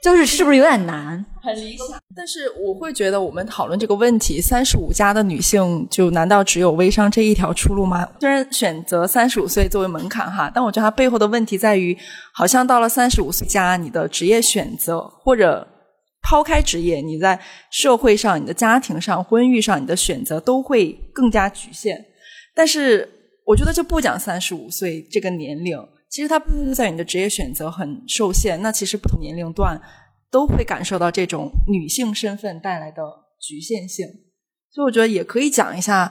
[0.03, 1.25] 就是是不是有点难？
[1.43, 1.87] 很理想。
[2.17, 8.09] 但是我会觉得，我们讨论这个问题，三十五加的女性就难道只有微商这一条出路吗？
[8.21, 11.97] 虽然选择三十五岁作为门槛哈，但我觉得它背后的问题在于，
[12.33, 15.67] 好像到了三十五岁加，你的职业选择或者
[16.25, 17.39] 抛开职业，你在
[17.71, 22.03] 社会上、你的家庭上、婚育上，你的选择都会更加局限。
[22.55, 23.09] 但是
[23.45, 28.63] 我觉得就不讲三十五岁这个年龄，其实它不在你的职业选择很受限。
[28.63, 29.79] 那其实不同年龄段
[30.31, 33.03] 都会感受到这种女性身份带来的
[33.39, 34.07] 局限性，
[34.73, 36.11] 所以我觉得也可以讲一下，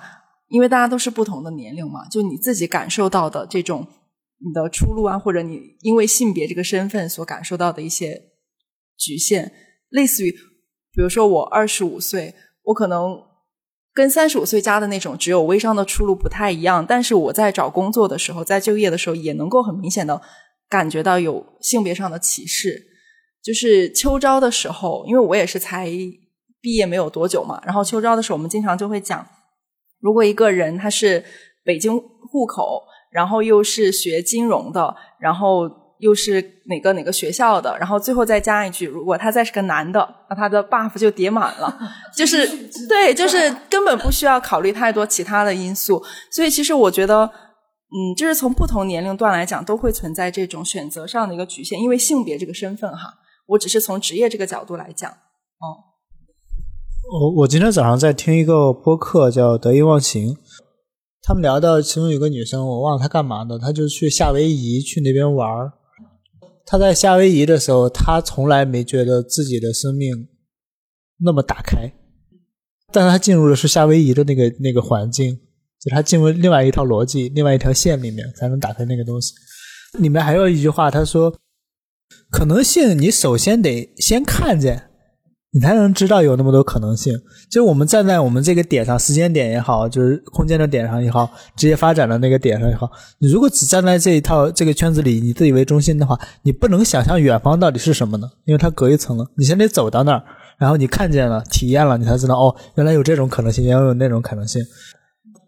[0.49, 3.88] 因为大家都是不同的年龄嘛，就你自己感受到的这种
[4.38, 8.21] 你的出路啊，或者你因为性别这个身份所感受到的一些
[8.97, 9.52] 局限，
[9.93, 13.21] 类似于比如说我二十五岁，我可能。
[13.95, 20.19] 跟三十五岁加的那种只有微商的出路不太一样，但是我在找工作的时候，在就业的时候，也能够很明显的
[20.67, 22.88] 感觉到有性别上的歧视。
[23.43, 25.88] 就是秋招的时候，因为我也是才
[26.60, 29.23] 毕业没有多久嘛，然后秋招的时候，我们经常就会讲，
[29.99, 31.23] 如果一个人他是
[31.63, 35.82] 北京户口，然后又是学金融的，然后。
[36.03, 37.75] 又是哪个哪个学校的？
[37.79, 41.79] 然后最后再加一句，如果他再是个男的，那他的 buff 就叠满了。
[42.13, 42.45] 就是
[42.89, 43.37] 对，就是
[43.69, 46.03] 根本不需要考虑太多其他的因素。
[46.29, 51.79] 所以其实我觉得，嗯，就是从不同年龄段来讲，都会存在这种选择上的一个局限。
[51.79, 53.13] 因为性别这个身份哈，
[53.47, 55.09] 我只是从职业这个角度来讲。
[55.09, 55.65] 哦，
[57.11, 60.33] 我我今天早上在听一个播客叫《得意忘形》，
[61.21, 65.71] 他们聊到其中有个女生，我忘了她干嘛的，她就去夏威夷去那边玩儿。
[66.65, 70.30] 他在夏威夷的时候，他从来没觉得自己的生命
[71.17, 71.93] 那么打开，
[72.91, 75.36] 但他进入的是夏威夷的那个那个环境，
[75.80, 79.34] 就他进入另外一套逻辑、另外一条线里面，才能打开那个东西。
[79.99, 81.36] 里面还有一句话，他说
[82.32, 84.89] ：“可能性，你首先得先看见。”
[85.53, 87.13] 你才能知道有那么多可能性。
[87.49, 92.89] 就是我们站在我们这个点上，时间点也好，就是空间的点上也好，职业发展的那个点上也好，
[93.19, 98.27] 你如果只站在这一套这个圈子里，以自己为中心的话，你不能想象远方到底是什么呢？
[98.45, 99.25] 因为它隔一层了。
[99.37, 100.23] 你先得走到那儿，
[100.57, 104.59] 然后你看见了、体验了，你才知道哦，原来有这种可能性，原来有那种可能性。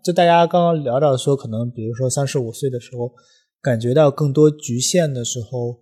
[0.04, 3.12] 就大家刚刚聊到说，可能比如说三十五岁的时候，
[3.60, 5.80] 感觉到更多局限的时候，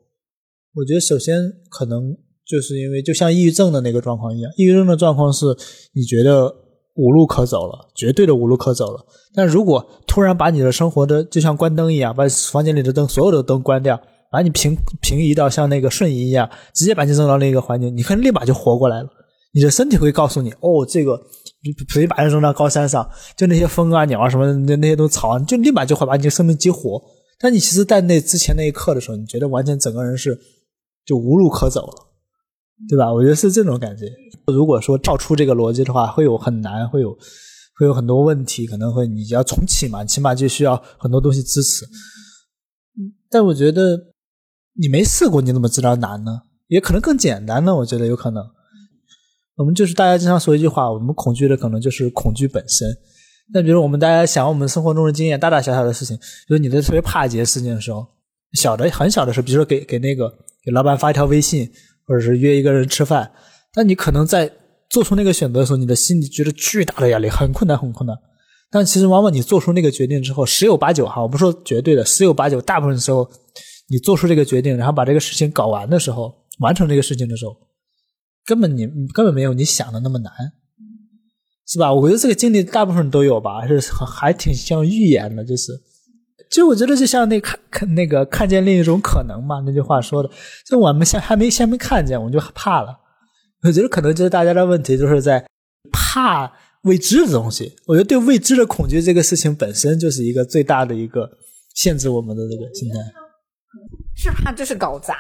[0.76, 2.16] 我觉得首先可能。
[2.46, 5.46] 就是因为就像抑郁症的那个状况一样，抑郁症的状况是
[5.94, 6.54] 你觉得
[6.96, 9.06] 无路可走了，绝对的无路可走了。
[9.34, 14.00] 但如果突然把你的生活的就像关灯一样，把房间里的灯所有的灯关掉，
[14.32, 19.10] 把你平平移到像那个瞬移一样，直接把你扔到另一个环境，你可能立马就活过来了。
[19.56, 21.20] 你的身体会告诉你，哦，这个
[21.88, 27.02] 谁把人扔到高山上，就那些风啊、鸟啊什么那那些都草，就立马就会把你的生命激活。
[27.40, 30.38] 但你其实，在那之前那一刻的时候，你觉得完全整个人是
[31.06, 31.94] 就无路可走了。
[32.90, 33.12] 对吧？
[33.14, 34.06] 我觉得是这种感觉。
[34.48, 37.18] 如果说照出这个逻辑的话，会有很难，会有
[37.80, 41.86] 会有很多问题，可能会你要重启嘛，起码就需要很多东西支持。
[43.30, 43.98] 但我觉得
[44.80, 46.42] 你没试过，你怎么知道难呢？
[46.68, 47.74] 也可能更简单呢。
[47.74, 48.44] 我觉得有可能。
[49.56, 52.88] 我们就是大家经常说一句话，我们恐惧的可能就是恐惧本身。
[53.54, 56.18] 那比如我们大家想我们生活中的经验，大大小小的事情，
[56.50, 58.06] 就是你在特别怕一件事情的时候，
[58.54, 60.30] 小的很小的时候，比如说给给那个
[60.66, 61.72] 给老板发一条微信。
[62.06, 63.32] 或者是约一个人吃饭，
[63.74, 64.52] 但你可能在
[64.90, 68.18] 做出那个选择的时候，你的心里觉得巨大的压力，很困难，很困难。
[68.70, 73.30] 但其实往往你做出那个决定之后，十有八九哈，我不说绝对的，十有八九，大部分时候
[73.88, 77.56] 你做出这个决定，然后把这个事情搞完的时候，完成这个事情的时候，
[78.46, 80.32] 根本你根本没有你想的那么难，
[81.68, 81.94] 是吧？
[81.94, 85.72] 我觉得这个经历大部分人都有吧，是还挺像预言的，就是。
[86.50, 90.30] 其实我觉得就像那看看那个看见另一种可能嘛，那句话说的，
[90.68, 93.00] 就我们先还没先没看见，我们就怕了。
[93.64, 95.44] 我觉得可能就是大家的问题，就是在
[95.92, 96.52] 怕
[96.84, 97.74] 未知的东西。
[97.88, 101.30] 我觉得对未知的恐惧这个事情本身就是一个最大的一个
[101.74, 102.96] 限制我们的这个心态。
[104.16, 105.16] 是怕这是搞砸，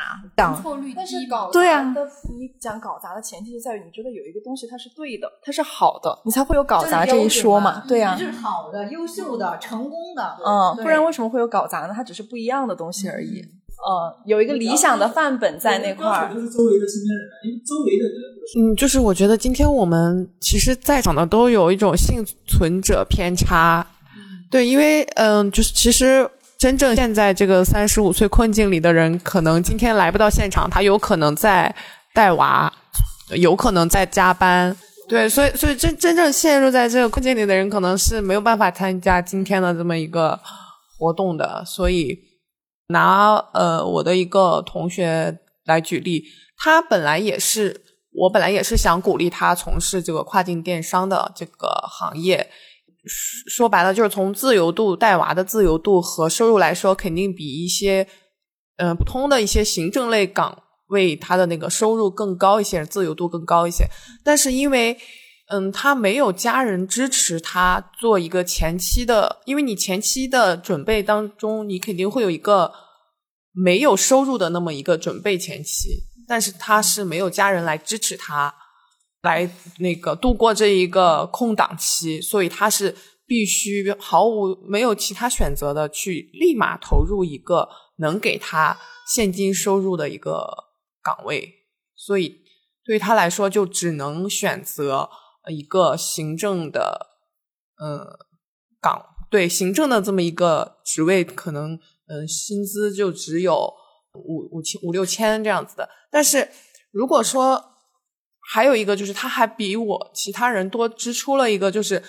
[0.62, 1.94] 错率低搞对啊。
[2.38, 7.84] 你讲搞砸的前提就在于你觉得有一个东西它是对的，它是好的，你才会有搞砸这一说嘛？
[7.88, 10.38] 对呀，是好的、优秀的、成功的。
[10.46, 11.94] 嗯，不然为什么会有搞砸呢？
[11.94, 13.42] 它只是不一样的东西而已。
[13.42, 16.34] 嗯，有一个理想的范本在那块儿。
[16.34, 18.72] 就是周围的身边人，因为周围的人。
[18.72, 23.86] 嗯，就是我觉得今天我们其实在场的都有一种幸存者偏差。
[24.50, 26.30] 对，因为嗯，就是其实。
[26.64, 31.76] 真正现在这个三十五岁困境里的人，可能今天来不到现场，他有可能在
[32.14, 32.72] 带娃，
[33.36, 34.74] 有可能在加班。
[35.10, 40.40] 对，所以所以真真正陷入在这个困境里的人，可能是没有办法参加今天的这么一个
[40.98, 41.66] 活动的。
[41.66, 42.18] 所以
[42.88, 46.24] 拿呃我的一个同学来举例，
[46.56, 47.84] 他本来也是
[48.14, 52.50] 我本来也是想鼓励他从事这个跨境电商的这个行业。
[53.06, 58.08] 说说白了，就是从自由度带娃的自由度和收入来说，肯定比一些
[58.78, 63.86] 嗯、普通的一些行政类岗位他的那个收入更高一些，自由度更高一些。
[64.24, 64.98] 但是因为
[65.50, 72.72] 嗯，他没有家人支持他做一个前期的，因为你前期的准备当中，你肯定会有一个
[73.52, 78.56] 没有收入的那么一个准备前期，但是他是没有家人来支持他。
[79.24, 79.50] 来
[79.80, 82.94] 那个度过这一个空档期，所以他是
[83.26, 87.70] 必须毫无没有其他选择的去立马投入一个
[88.00, 90.46] 能给他现金收入的一个
[91.02, 91.54] 岗位，
[91.96, 92.36] 所以
[92.84, 95.10] 对他来说就只能选择
[95.50, 97.08] 一个行政的
[97.78, 98.20] 呃
[98.82, 103.74] 岗，对行政的这么一个职位，可能嗯、薪资就只有
[104.16, 106.50] 五五千五六千这样子的，但是
[106.92, 107.70] 如果说。
[108.52, 112.04] 还有一个就是，他还比我其他人多支出了一个，就是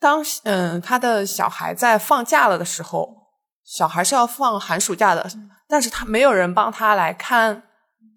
[0.00, 3.28] 当嗯他的小孩在放假了的时候，
[3.64, 5.30] 小孩是要放寒暑假的，
[5.68, 7.62] 但是他没有人帮他来看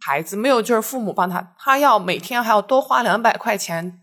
[0.01, 4.01] 孩子，没有就是父母帮他，他要每天还要多花两百块钱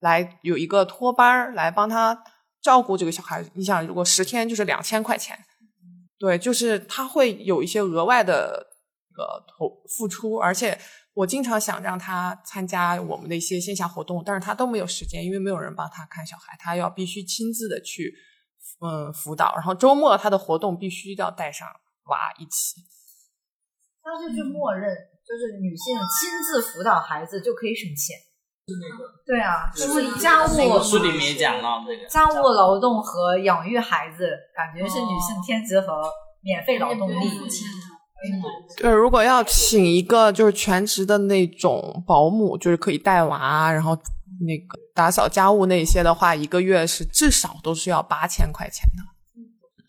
[0.00, 2.24] 来有一个托班来帮他
[2.60, 3.44] 照顾这个小孩。
[3.54, 5.38] 你想，如果十天就是两千块钱，
[6.18, 8.66] 对，就是他会有一些额外的
[9.16, 10.76] 呃投付出，而且。
[11.18, 18.14] 我经常想让他参加我们的一些线下活动，但是他都没有时间，因为没有人帮他看小孩，他要必须亲自的去
[18.80, 21.66] 嗯辅导，然后周末他的活动必须要带上
[22.04, 22.82] 娃一起。
[24.00, 24.94] 他这就默认
[25.26, 28.16] 就是女性亲自辅导孩子就可以省钱，
[28.68, 36.00] 是那个对啊，就是家务书里面也讲了这个家务劳动和养育孩子，感觉是女性天职和
[36.42, 37.28] 免费劳动力。
[38.76, 43.96] 对，如果要请一个就是全职的那种保姆，就是可以带娃，然后
[44.40, 49.04] 那个打扫家务那些的话，一个月是至少都是要八千块钱的。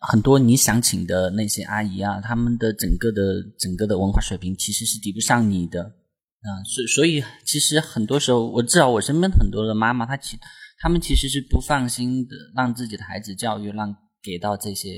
[0.02, 10.38] 很多你想请的那些阿姨啊，他们的整个的整个的文化水平其实是抵不上你的啊，所、所以其实很多时候，我至少我身边很多的妈妈，她其
[10.80, 14.90] 她们其实是不放心的，让自己的孩子教育让给到这些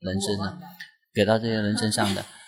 [0.00, 0.58] 人身上，
[1.14, 2.24] 给到这些人身上的。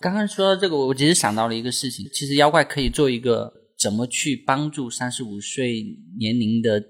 [0.00, 5.84] 刚刚说到这个，我其实想到了一个事情，其实妖怪可以做一个怎么去帮助三十五岁
[6.18, 6.82] 年龄的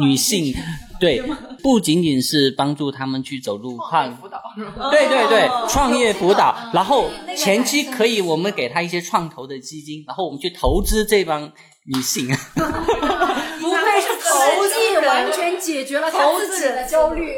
[0.00, 0.52] 女性，
[0.98, 1.22] 对，
[1.62, 4.42] 不仅仅是帮助他们去走路跨辅导，
[4.90, 11.42] 对对对，创业辅导，然后前期可以我们给她一些创投的基金，然后我们去投资这帮
[11.86, 12.26] 女性。
[12.26, 17.34] 不愧是投技，完全解决了他自己的焦虑。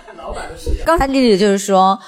[0.84, 1.98] 刚才丽丽就是说。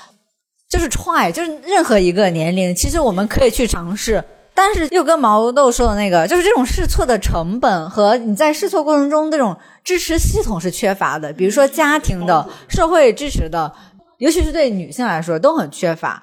[0.74, 4.22] 就是 try，就是任何一个年龄，其实我们可以去尝试，
[4.52, 13.72] 但是又跟毛豆说的那个，就是这种试错的成本和你在试错过程中这种支持系统是缺乏的，比如说家庭的、社会支持的，
[14.18, 16.20] 尤其是对女性来说都很缺乏。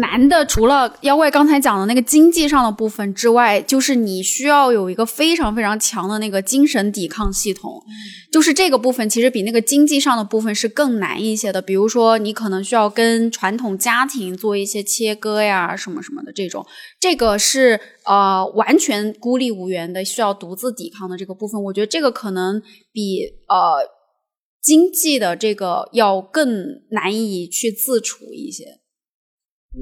[0.00, 7.82] 男的除了妖怪刚才讲的那个经济上的部分之外，就是你需要有一个非常非常强的那个精神抵抗系统。
[8.32, 11.62] 就是这个部分其实比那个经济上的部分是更难一些的。
[11.62, 16.66] 比如说，你可能需要跟传统家庭做一些切割呀，什么什么的这种，
[16.98, 21.62] 这个是呃完全孤立无援的，需要独自抵抗的这个部分。
[21.64, 22.60] 我觉得这个可能
[22.92, 23.88] 比呃
[24.60, 28.64] 经济的这个要更难以去自处一些。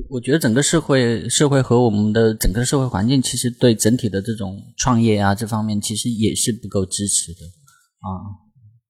[0.08, 7.40] 我觉得整个社会、社会和我们的整个社会环境，其实对整体的这种创业啊这方面，其实也是不够支持的
[7.98, 8.08] 啊。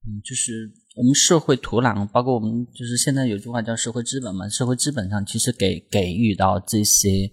[0.06, 7.30] 嗯，就是我们社会土壤，包括我们就是现在有句话叫社会资本嘛，社会资本上其实给给予到这些，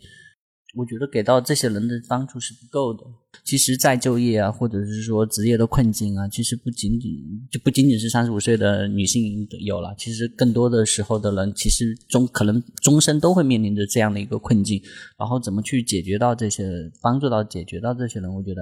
[0.76, 3.04] 我觉得给到这些人的帮助是不够的。
[3.44, 7.12] 其实再就业啊，或者是说职业的困境啊，其实不仅仅
[7.50, 14.80] 就不仅仅是三十五岁的女性有了，其实更多的时候的人，其实终可能终身都会面临着这样的一个困境。
[15.18, 16.64] 然后怎么去解决到这些，
[17.02, 18.62] 帮助到解决到这些人，我觉得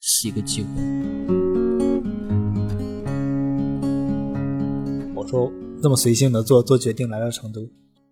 [0.00, 0.68] 是一个机会。
[5.14, 5.50] 我说
[5.82, 7.66] 这么随性的做做决定来到成都，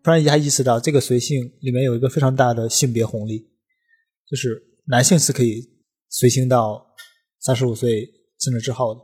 [0.07, 3.41] 突然一下意识到这个随性里面有一个非常大的性别红利，
[4.31, 5.69] 就是男性是可以
[6.09, 6.81] 随性到
[7.41, 9.01] 三十五岁甚至之后的。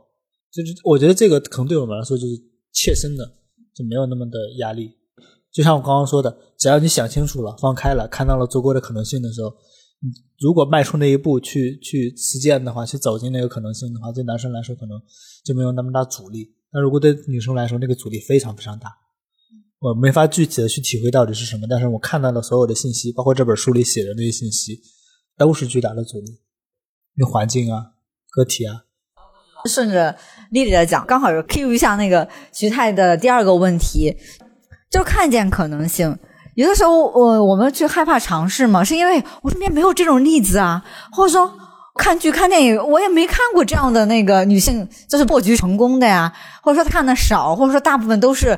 [0.49, 2.33] 就是我觉得这个可能对我们来说就是
[2.71, 3.25] 切身的，
[3.75, 4.95] 就没有那么的压力。
[5.51, 9.53] 就像我刚刚说的，只要你想清楚了、放开了、看到了足够的可能性的时候，
[10.39, 14.97] 如果迈出那一步去去实践的话，去走进那个可能性的话，对男生来说可能
[15.43, 16.55] 就没有那么大阻力。
[16.71, 18.89] 但如果对女生来说，那个阻力非常非常大。
[19.83, 24.79] 我没法具体的去体会到底是什么，但是我看到的所有的信息，包括这本书里写的那些信息，
[25.37, 26.39] 都是巨大的阻力。
[27.17, 27.87] 那环境啊、
[28.31, 28.83] 个体啊。
[29.65, 30.15] 顺着
[30.51, 34.15] 丽丽的讲，刚好有 cue 一下那个徐太的第二个问题，
[34.89, 36.17] 就看见可能性。
[36.55, 40.81] 有的时候，我我们去害怕尝试嘛，是因为我身边没有这种例子啊，
[41.11, 41.51] 或者说
[41.95, 48.57] 看剧看电影，我也没看过这样的那个女性就是破局成功的呀，或者说她看的少，或者说大部分都是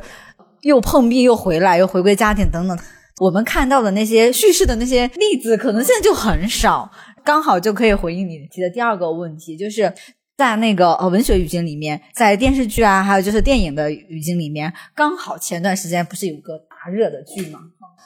[0.65, 2.77] 又碰壁又回来又回归家庭等等。
[3.21, 6.91] 我们看到的那些叙事的那些例子，可能性就很少。
[7.23, 9.93] 刚好就可以回应你提的第二个问题，就是
[10.35, 17.59] 在那个呃文学语境里面，在电视剧啊，还有就是电影的语境里面，刚好前段时间不是有个大热的剧吗？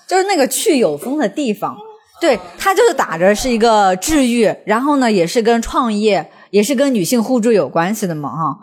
[0.07, 1.78] 就是那个去有风的地方，
[2.20, 8.60] 对，它就是打着是一个治愈，然后呢，也是跟创业，也是跟女性互助有关系的嘛，哈。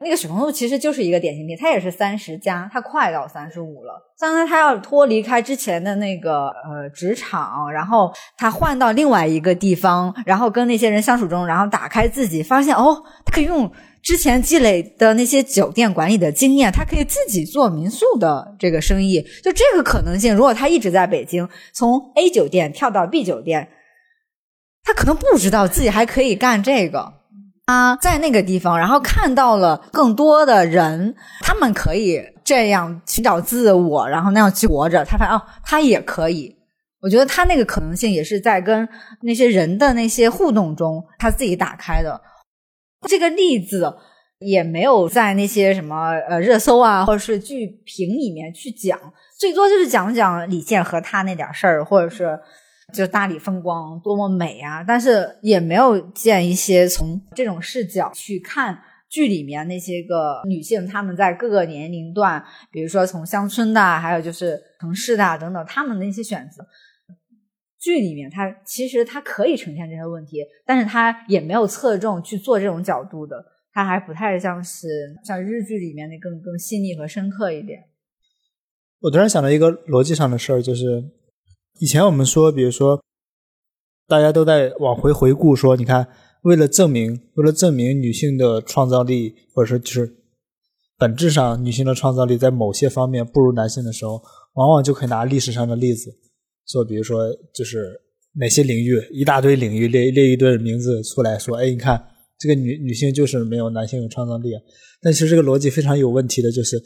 [0.00, 3.94] 那个许鹏路其实就是一个典型例，他也是三十加，他快到三十五了。
[4.18, 13.70] 当然，他要脱离开之前的那个呃职场，然后他换到另外一个地方，然后跟那些人相处中，然后打开自己，发现哦，他可以用
[14.02, 19.22] 之前积累的那些酒店管理的经验，他可以自己做民宿的这个生意。
[19.42, 23.68] 就这个可能性，如果他一直在北京，从 A 酒店跳到 B 酒店，
[24.82, 27.23] 他可能不知道自己还可以干这个。
[27.66, 35.02] 他在那个地方，然后看到了更多的人，他们可以这样寻找自我，然后那样去活着。
[35.04, 36.54] 他发现哦，他也可以。
[37.00, 38.86] 我觉得他那个可能性也是在跟
[39.22, 42.20] 那些人的那些互动中，他自己打开的。
[43.08, 43.94] 这个例子
[44.40, 48.98] 也没有在那些什么呃热搜啊，或者是剧评里面去讲，
[49.38, 52.38] 最多就是讲讲李健和他那点事儿，或者是。
[52.94, 54.84] 就大理风光多么美啊！
[54.86, 58.80] 但是也没有见一些从这种视角去看
[59.10, 66.64] 剧里面那些个女性，她们在各个年龄段，比如说从乡村的，还有就是城市的等等，她们的一些选择。
[67.78, 77.80] 剧里面它其实它可以呈现这些问题，但是它也没有侧重去做这种角度的，它还不太像是像日剧里面的更更细腻和深刻一点。
[79.00, 81.04] 我突然想到一个逻辑上的事儿，就是。
[81.80, 83.02] 以前我们说，比如说，
[84.06, 86.06] 大家都在往回回顾，说你看，
[86.42, 90.14] 为了证明，为了证明女性的创造力，或者说就是
[90.96, 94.22] 本质上女性的创造力在某些方面不如男性的时候，
[94.54, 96.16] 往往就可以拿历史上的例子，
[96.66, 98.00] 说，比如说，就是
[98.34, 102.00] 哪些领域，一大堆领域列列一堆名字出来说，哎，你看
[102.38, 104.52] 这个女女性就是没有男性有创造力，
[105.02, 106.80] 但其实这个逻辑非常有问题的，就是。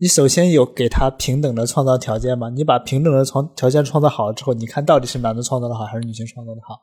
[0.00, 2.48] 你首先有给他平等的创造条件吗？
[2.50, 6.76] 你把平等的创条件创造好了之后，你看到底是男的创造的好还是女性创造的好，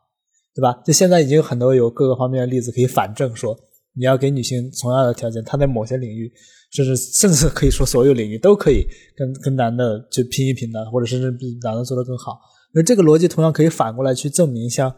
[0.53, 0.82] 对吧？
[0.86, 3.57] 就现在已经有很多有各个方面的例子可以反证说，
[3.93, 6.30] 你要给女性同样的条件，她在某些领域，
[6.72, 8.86] 甚至甚至可以说所有领域都可以
[9.16, 12.38] 跟跟男的就拼一拼的，或者甚至比男的做得更好。
[12.74, 14.93] 那这个逻辑同样可以反过来去证明，像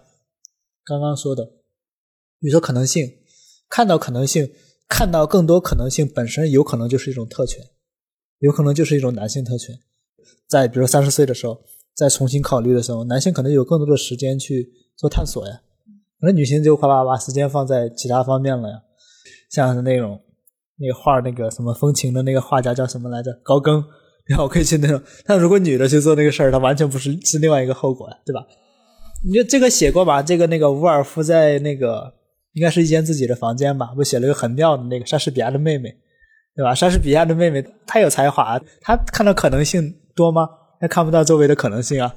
[0.84, 1.46] 刚刚说的，
[2.40, 3.08] 比如说可能性，
[3.70, 4.50] 看到可能性，
[4.90, 7.64] 看到更多可能性本身有可能就是一种特权。
[8.40, 9.78] 有可能就是一种男性特权，
[10.48, 11.60] 在比如三十岁的时候，
[11.96, 15.62] 再重新考虑的时候，男性可能有更多的时间去做探索呀，
[16.20, 18.76] 可能女性就快把把时间放在其他方面了呀，
[19.50, 20.22] 像是那种
[20.78, 23.32] 那个画那个什么风情的那个画家叫什么来着？
[23.44, 23.84] 高更，
[24.26, 25.02] 然后可以去那种。
[25.26, 28.46] 但如果女的去做那个事儿，她完全不是是另外一个后果呀，对吧？
[29.26, 30.22] 你就这个写过吧？
[30.22, 32.14] 这个那个伍尔夫在那个
[32.54, 35.98] 应该是一间自己的房间吧，不写了一个很妙的那个莎士比亚的妹妹。
[36.58, 36.74] 对吧？
[36.74, 40.50] 莎士比亚的妹妹，她有才华，她看到可能性多吗？
[40.82, 42.16] 她看不到周围的可能性啊。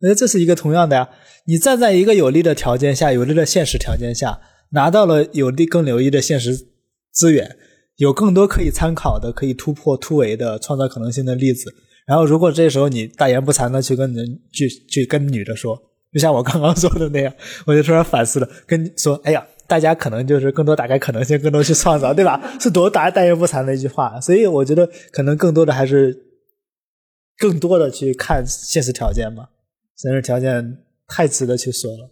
[0.00, 1.08] 我觉得这是一个同样的呀。
[1.46, 4.38] 你站在一个有利的条件下，有利的现实条件下，
[4.70, 6.56] 拿到了有利更有利的现实
[7.12, 7.56] 资源，
[7.96, 11.74] 有更多可以参考的、可以突破突围的、创造可能性的例子。
[12.06, 15.76] 然后，如果这时候你大言不惭的去跟人去去跟女的说，
[16.12, 17.34] 就像我刚刚说的那样，
[17.66, 19.44] 我就突然反思了，跟说，哎呀。
[19.70, 22.42] 大家可能就是更多打开可能性，更多去创造，对吧？
[22.58, 24.20] 是多大大言不惭的一句话。
[24.20, 26.26] 所以我觉得可能更多的还是
[27.38, 29.46] 更多的去看现实条件嘛，
[29.96, 32.10] 现实条件太值得去说了。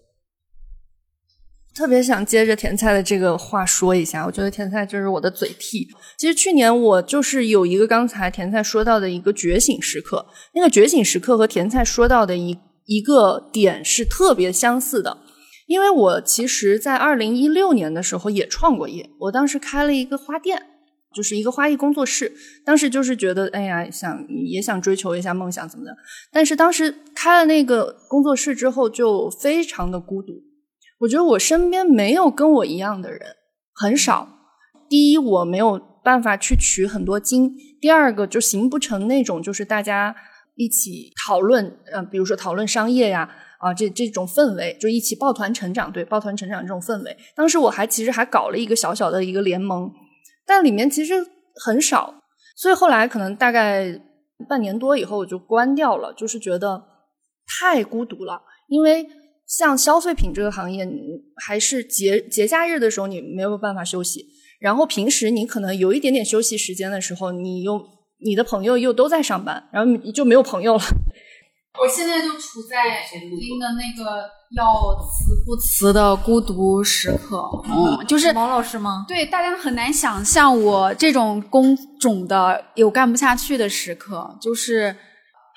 [1.74, 5.88] 特别想接着甜菜的这个话说一下，我觉得甜菜就是我的嘴替。
[6.16, 12.56] 其实去年我就是有一个刚才甜菜说到的一个觉醒时刻，那个觉醒时刻和甜菜说到的一
[12.86, 15.18] 一个点是特别相似的。
[15.68, 20.62] 因为我其实，在二零一六年的时候也创过业，我当时开了一个花店，
[21.14, 22.32] 就是一个花艺工作室。
[22.64, 25.94] 当时就是觉得，哎呀，想也想追求一下梦想怎么的。
[26.32, 30.32] 但是当时开了那个工作室之后，就非常的孤独。
[31.00, 33.20] 我觉得我身边没有跟我一样的人，
[33.74, 34.26] 很少。
[34.88, 40.16] 第一，我没有办法去取很多经；第二个，就形不成那种就是大家
[40.54, 43.28] 一起讨论，呃，比如说讨论商业呀。
[43.58, 47.16] 啊，这这种氛围，就一起抱团成长，对，抱团成长这种氛围。
[47.34, 49.90] 当时我还其实还搞了一个小小的一个联盟，
[50.46, 51.14] 但里面其实
[51.64, 52.22] 很少，
[52.56, 54.00] 所以后来可能大概
[54.48, 56.82] 半年多以后我就关掉了，就是觉得
[57.46, 59.06] 太孤独了，因为
[59.46, 60.88] 像消费品这个行业，
[61.44, 64.24] 还是节节假日的时候你没有办法休息，
[64.60, 67.80] 然后平时你可能有一点点休息时间的时候，你又
[68.24, 70.82] 你的朋友又都在上班，然后你就没有朋友了。
[71.80, 79.04] 我现在就处在听的那个要辞不辞的孤独时刻，嗯，就是王老师吗？
[79.06, 84.96] 对，大家很难想象我这种工种的有干不下去的时刻，就是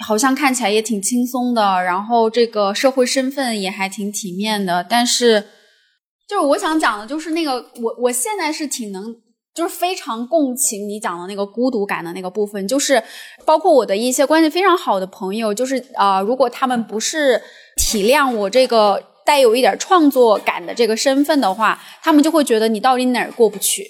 [0.05, 5.41] 好像看起来也挺轻松的，然后这个社会身份也还挺体面的，但是
[6.27, 9.15] 就是我想讲的，就是那个我我现在是挺能。
[9.53, 13.03] 就是非常共情你讲的那个孤独感的那个部分，就是
[13.45, 17.41] 包括我的一些关系非常好的朋友，就是啊、如果他们不是
[17.75, 23.85] 体谅我这个带有一点创作感的这个身份的话，他们就会觉得你到底哪儿过不去，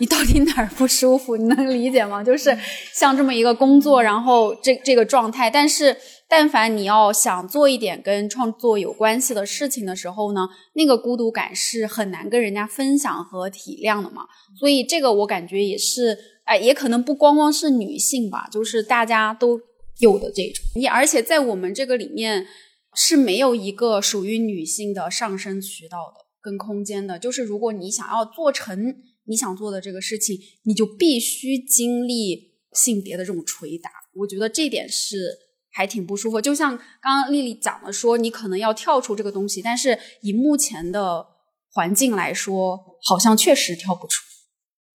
[0.00, 2.22] 你到底哪儿不舒服，你能理解吗？
[2.22, 2.56] 就是
[2.92, 5.96] 像这么一个工作，然后这这个状态，但是
[6.36, 14.24] 但凡你要想做一点跟创作有关系的事情的时候呢，那个孤独感是很难跟人家分享和体谅的嘛。
[14.58, 19.60] 所以这个我感觉也是，哎，也可能不光光是女性吧，就是大家都
[20.00, 20.64] 有的这种。
[20.74, 22.44] 你而且在我们这个里面
[22.96, 28.92] 是没有一个属于女性的上升渠道的跟空间的，就是如果你想要做成
[29.26, 33.88] 你想做的这个事情，你就必须经历性别的这种捶打。
[34.14, 35.16] 我觉得这点是
[35.74, 36.40] 还挺不舒服。
[36.40, 41.26] 就像刚刚丽丽讲的说，你可能要跳出这个东西，但是以目前的
[41.72, 44.22] 环境来说，好像确实跳不出。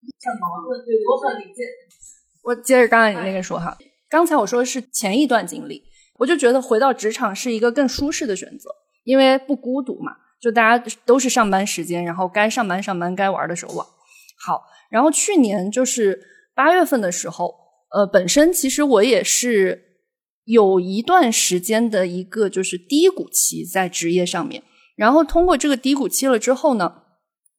[0.02, 1.62] 很矛盾，对我很理解。
[2.44, 3.78] 我接着刚才你那个说哈，
[4.10, 5.84] 刚才我说的是前一段经历，
[6.18, 8.70] 我就觉得回到职场是一个更舒适的选择，
[9.04, 13.86] 因为不孤独嘛，就大家都是上班时间，然后该上班上班，该玩的时候玩。
[14.46, 16.20] 好，然后去年就是
[16.56, 17.54] 八月份的时候，
[17.92, 19.89] 呃，本身其实我也是
[20.50, 24.64] 有一段时间的一个就是低谷期在职业上面，
[24.96, 27.04] 然后通过这个低谷期了之后呢，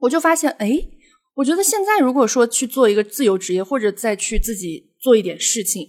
[0.01, 0.89] 我就发现，哎，
[1.35, 5.87] 我觉得现在如果说去做一个自由职业，或者再去自己做一点事情，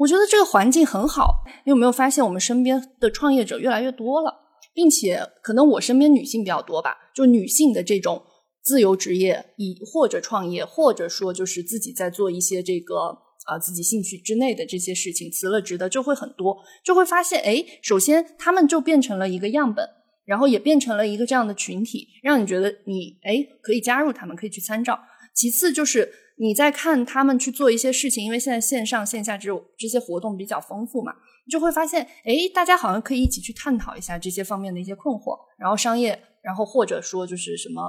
[0.00, 1.44] 我觉得这个环境很好。
[1.64, 4.34] 你有没有发现我们身边的创业者越来越多了，
[4.74, 8.22] 并且可能我身边女性比较多吧，就女性的这种
[8.62, 19.88] 自由职业，以或者创业，或者说就是自己在做一些这个啊、自己兴趣之内的这些事情，辞了职的就会很多，就会发现，哎，首先他们就变成了一个样本。
[20.26, 24.98] 然后也变成了一个这样的群体，让你觉得你哎可以加入他们，可以去参照。
[25.34, 31.12] 其次就是你在看他们去做一些事情，因为现在线上线下这种这些活动比较丰富嘛，
[31.50, 37.82] 就会发现哎，大家好像可以一起去探讨一下这些方面的一些困惑，然后商业，然后或者说就是什么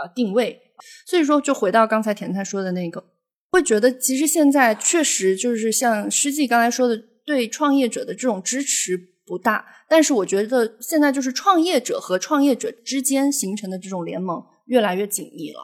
[0.00, 0.56] 呃定位。
[1.04, 3.04] 所以说，就回到刚才甜菜说的那个，
[3.52, 9.10] 会觉得其实现在确实就是像诗季刚才说的，对创业者的这种支持。
[9.24, 15.60] 不大，但是我觉得现在就是创业者和创业者之间形成的这种联盟越来越紧密了，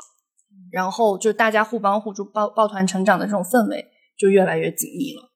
[0.70, 3.84] 然后就大家互帮互助、抱抱团成长的这种氛围
[4.16, 5.32] 就越来越紧密了。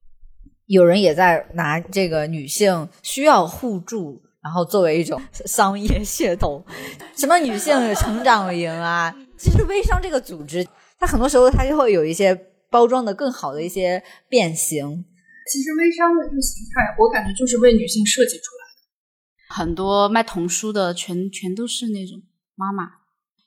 [0.66, 6.64] 有人也在拿这个女性需要互助，然后作为一种商业噱头，
[7.16, 10.64] 什么女性成长营啊，其实微商这个组织，
[11.02, 12.32] 它很多时候它就会有一些
[12.70, 15.04] 包装的更好的一些变形。
[15.50, 19.52] 其实微商的这个形态，我感觉就是为女性设计出来的。
[19.52, 22.22] 很多卖童书的全全都是那种
[22.54, 22.84] 妈妈，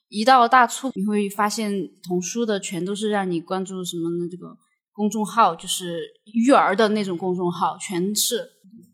[0.10, 1.72] 一到大促你会发现
[2.06, 4.28] 童书的全都是让你关注什么呢？
[4.30, 4.58] 这个
[4.92, 6.02] 公众号就是
[6.34, 8.46] 育儿的那种公众号，全是。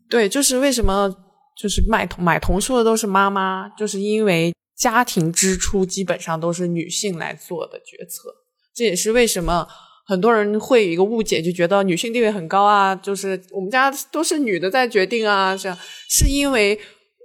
[0.08, 1.12] 对，就是为什么
[1.60, 8.30] 就是买童买童书的都是妈妈，就是因为家庭支出基本上都是女性来做的决策，
[8.74, 9.66] 这也是为什么。
[10.04, 15.78] 很多人会有一个误解，就觉得女性地位很高啊，就是我们家都是女的在决定啊，这样
[16.10, 16.78] 是因为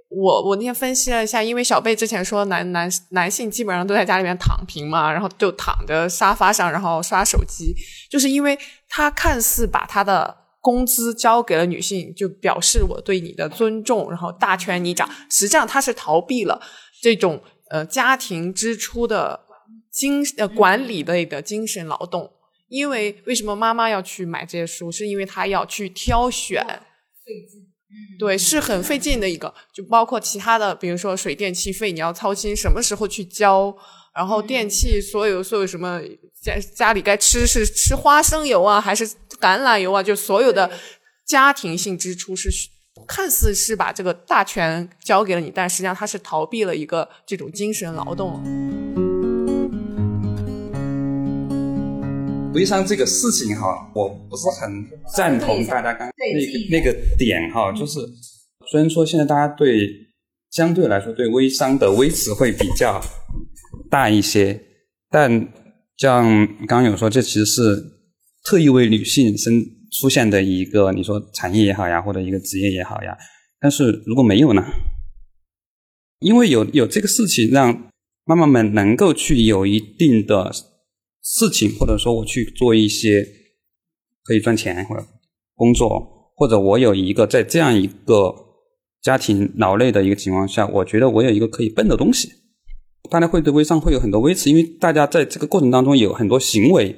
[0.08, 7.74] 我我那天分析了一下，因为小贝之前说男男男性基本上都在家里面躺平嘛，然后就躺着沙发上，然后刷手机，
[8.08, 8.56] 就是因为
[8.88, 16.58] 他看似把他的工资交给了女性，就表示我对你的尊重，然后大权你掌，实际上他是逃避了
[17.02, 19.40] 这种呃家庭支出的
[19.98, 22.30] 精呃管理类的精神劳动。
[22.68, 24.92] 因为为什么妈妈要去买这些书？
[24.92, 26.62] 是因为她要去挑选，
[27.24, 27.66] 费劲，
[28.18, 29.52] 对，是很费劲的一个。
[29.72, 33.74] 就包括其他的，比如说水电气费，你要操心什么时候去交，
[34.14, 36.00] 然后电器所有所有什么
[36.42, 39.08] 家家里该吃是吃花生油啊，还是
[39.40, 40.02] 橄榄油啊？
[40.02, 40.70] 就所有的
[41.26, 42.50] 家庭性支出是
[43.06, 48.87] 看似是把这个大权交给了你，但实际上他是逃避了一个这种精神劳动。
[52.58, 54.84] 微商这个事情哈，我不是很
[55.14, 58.00] 赞同大家刚那个那个点哈，就是
[58.68, 59.88] 虽然说现在大家对
[60.50, 63.00] 相对来说对微商的微词会比较
[63.88, 64.60] 大一些，
[65.08, 65.30] 但
[65.98, 66.24] 像
[66.66, 67.80] 刚刚有说，这其实是
[68.42, 69.64] 特意为女性生
[70.00, 73.16] 出现的一个，你说产业也好呀，或者一个职业也好呀。
[73.60, 74.64] 但是如果没有呢？
[76.18, 77.88] 因为有有这个事情，让
[78.24, 80.52] 妈妈们能够去有一定的。
[81.30, 83.22] 事情，或者说我去做一些
[84.24, 85.06] 可以赚钱或者
[85.54, 88.34] 工作，或者我有一个在这样一个
[89.02, 92.30] 家庭劳累的一个情况下，我觉得我有一个可以奔的东西。
[93.10, 96.96] 大家会对微商会有很多微词，因为大家在这个过程当中有很多行为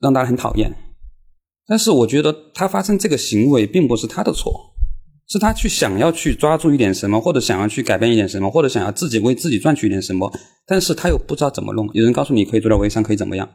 [0.00, 0.72] 让大家很讨厌。
[1.66, 4.73] 但是我觉得他发生这个行为并不是他的错。
[5.34, 10.32] 是他去想要去抓住一点什么，或者想要去改变一点什么，或者想要自己为自己赚取一点什么，
[10.64, 11.90] 但是他又不知道怎么弄。
[11.92, 13.48] 有人告诉你可以做到微商，可以怎么样，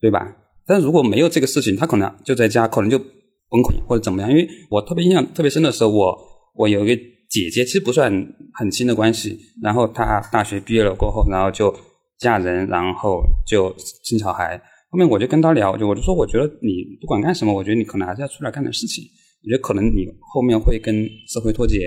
[0.00, 0.34] 对吧？
[0.66, 4.28] 但如果没有这个事情，他可能就在家，可能就崩溃或者怎么样。
[4.28, 6.18] 因为我特别印象特别深的时候，我
[6.56, 8.12] 我有一个姐姐，其实不算
[8.54, 11.72] 很亲的关系，然后她大学毕业了过后，然后就
[12.18, 13.72] 嫁人，然后就
[14.04, 14.60] 生小孩。
[14.90, 19.04] 后面我就跟她聊，就我就说，我觉得你不管干什么，我觉得你可能还是要出来干点事情。
[19.42, 21.86] 我觉得可能你后面会跟社会脱节，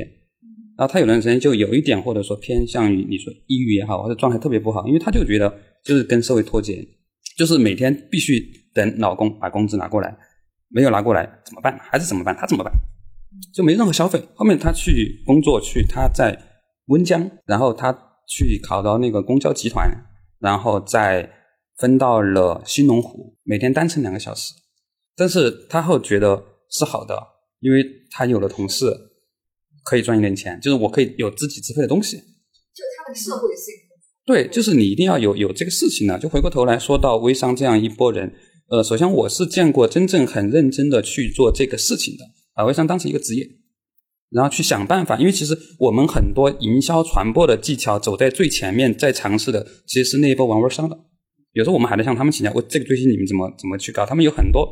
[0.78, 6.88] 然后他有段时间就有一点或者说偏向于你说抑郁也好，或者状态特别不好，因为他就觉得就是跟社会脱节，
[7.38, 8.42] 就是每天必须
[8.74, 10.18] 等老公把工资拿过来，
[10.70, 11.78] 没有拿过来怎么办？
[11.80, 12.36] 孩子怎么办？
[12.36, 12.74] 他怎么办？
[13.54, 14.22] 就没任何消费。
[14.34, 16.38] 后面他去工作去，他在
[16.88, 17.92] 温江，然后他
[18.28, 19.90] 去考到那个公交集团，
[20.40, 21.30] 然后再
[21.78, 24.54] 分到了新龙湖，每天单程两个小时，
[25.16, 27.31] 但是他后觉得是好的。
[27.62, 28.86] 因为他有了同事，
[29.84, 33.74] 可以赚一点钱，就是我可以有自己支配的东西，就是他的社会性。
[34.26, 36.20] 对，就是你一定要有有这个事情呢。
[36.20, 38.34] 就回过头来说到微商这样一波人，
[38.70, 43.48] 呃，首先我是见过真正很认真的去做这个事情的，把微商当成一个职业，
[44.30, 45.18] 然后去想办法。
[45.18, 50.98] 因为其实我们很多营销传播的技巧走在最前面，在尝试的其实是那一波玩微商的。
[51.54, 54.06] 有时候我们还得向他们请教，我这个东西你们怎么怎么去搞？
[54.06, 54.68] 他们有很多。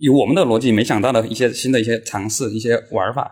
[0.00, 3.30] 有我们的逻辑没想到的一些新的一些尝试一些玩法，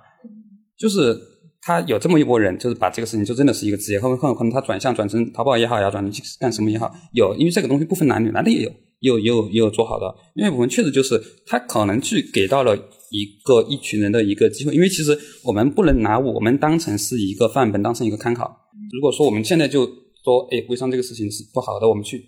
[0.79, 1.19] 就是
[1.61, 12.77] 他有这么一波人，就是把这个事情就真的是一个职业，后后可能他转向转成淘宝也好呀，转成干什么也好，有因为这个东西不分男女，男的也有，也有也有也有做好的，因为我们确实就是他可能去给到了
[13.11, 18.57] 一个一群人的一个机会，因为其实我们不能拿我们当成是一个范本，当成一个参考。
[18.93, 19.87] 如果说我们现在就
[20.25, 22.25] 说，哎，微商这个事情是不好的，我们去，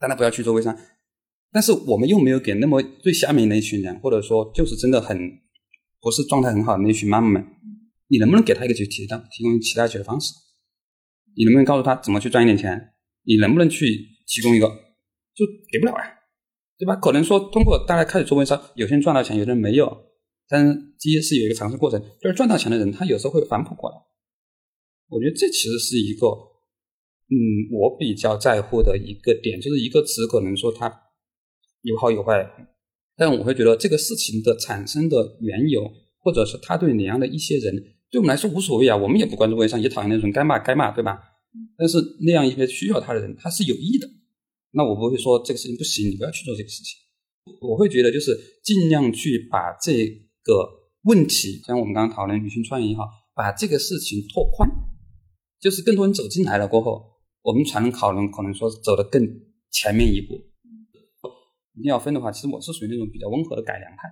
[0.00, 0.76] 大家不要去做微商。
[1.52, 5.18] 但是我们又没有给那么最下面那一群人，或者说就是真的很
[6.00, 7.44] 不是状态很好的那群妈妈们，
[8.06, 10.32] 你能不能给他一个解题的提供其他解决方式？
[11.36, 12.92] 你能不能告诉他怎么去赚一点钱？
[13.24, 13.86] 你能不能去
[14.26, 14.68] 提供一个？
[15.34, 16.02] 就给不了啊，
[16.78, 16.94] 对吧？
[16.96, 20.06] 可能说通过大家开始做微商，有些人赚到钱，有的人没有。
[20.48, 23.96] 但是第一是有一个尝试过程，就是赚到钱的人，他有时候会反哺过来。
[25.08, 27.36] 我觉得这其实是一个，嗯，
[27.72, 31.09] 我比较在乎的一个点，就是一个词可能说它。
[31.82, 32.48] 有好有坏，
[33.16, 37.74] 但我会觉得这个事情的产生的缘由，或者是他对哪样的一些人，
[38.10, 38.96] 对我们来说无所谓啊。
[38.96, 41.18] 我们也不关注微商，也讨厌那种该骂该骂，对吧？
[41.76, 44.08] 但是那样一些需要他的人，他是有意的，
[44.72, 46.96] 那我不会说这个事情不行，你不要去做这个事情。
[47.60, 50.06] 我会觉得就是尽量去把这
[50.44, 50.68] 个
[51.04, 53.04] 问题，像我们刚刚讨论女性创业也好，
[53.34, 54.68] 把这个事情拓宽，
[55.58, 57.02] 就是更多人走进来了过后，
[57.42, 59.26] 我们才能考虑可能说走得更
[59.70, 60.49] 前面一步。
[61.80, 64.06] 一定要分的话，其实我是属于那种比较温和的改良派，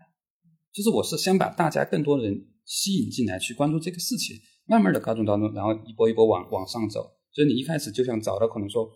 [0.73, 7.13] 就是我是先把大家更多人吸引进来，去关注这个事情，慢慢的告诉当中，然后一波一波往往上走。
[7.31, 8.91] 所以你一开始就想找到可能说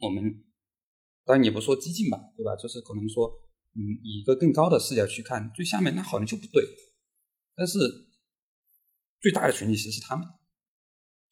[0.00, 0.22] 我们，
[1.24, 2.54] 当然也不说激进吧，对吧？
[2.56, 3.26] 就是可能说，
[3.74, 6.62] 嗯，以一个更高的视角去看最下面，那好像就不对。
[7.56, 7.78] 但是
[9.22, 10.28] 最大的群体其实是他们，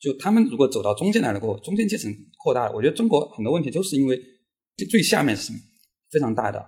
[0.00, 2.10] 就他们如果走到中间来了过后，中间阶层
[2.42, 4.18] 扩大了，我觉得中国很多问题就是因为
[4.78, 5.58] 最最下面是什么。
[6.12, 6.62] 非常大的，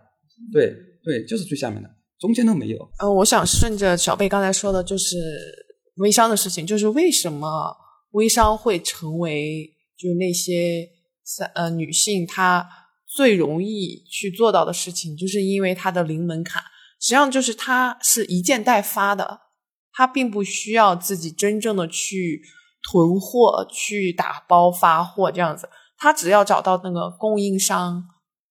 [0.51, 0.75] 对
[1.05, 1.89] 对，就是最下面的，
[2.19, 2.79] 中间都没有。
[2.99, 5.17] 呃，我想顺着小贝刚才说的，就是
[5.97, 7.77] 微商的事情，就是为什么
[8.13, 10.89] 微商会成为就是那些
[11.23, 12.67] 三呃女性她
[13.15, 16.63] 最容易去做到的事情，就是因为它的零门槛，
[16.99, 19.41] 实际上就是它是一件代发的，
[19.93, 22.41] 它并不需要自己真正的去
[22.91, 25.69] 囤货、去打包发货这样子，
[25.99, 28.03] 它只要找到那个供应商。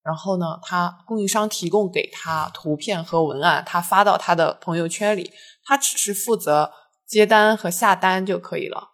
[0.04, 5.32] 然后呢，他供应商提供给他图片和文案，他发到他的朋友圈里，
[5.64, 6.72] 他只是负责
[7.08, 8.89] 接单和下单就可以了，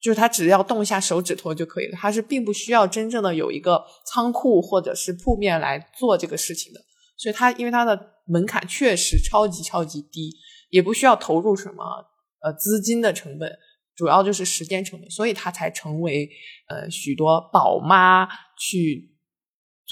[0.00, 6.80] 就是他只要动一下手指头就可以了，他是并不需要真正的有一个仓库或者是铺面来做这个事情的。
[7.16, 10.34] 所以他因为它的门槛确实超级超级低，
[10.70, 11.84] 也不需要投入什么
[12.42, 13.56] 呃资金的成本，
[13.94, 16.28] 主要就是时间成本，所以他才成为
[16.68, 18.26] 呃许多宝妈
[18.58, 19.11] 去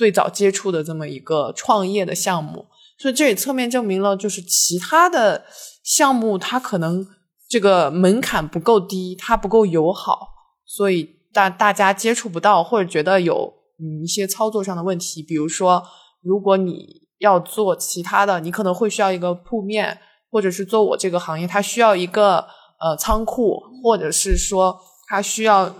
[0.01, 2.64] 最早接触的这么一个创业的项目。
[2.98, 5.44] 所以这也侧面证明了，就是其他的
[5.84, 7.07] 项目它可能
[7.46, 10.28] 这个门槛不够低，它不够友好，
[10.64, 15.82] 所以大大家接触不到，或者觉得有嗯一些操作上的问题，比如说
[16.22, 17.01] 如果你。
[17.20, 22.46] 要做其他的，你可能会需要一个铺面，或者是做我这个行业，它需要一个
[22.80, 25.70] 呃仓库，或者是说它需要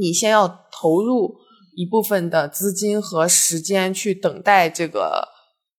[0.00, 1.34] 你先要投入
[1.80, 5.28] 一部分的资金和时间去等待这个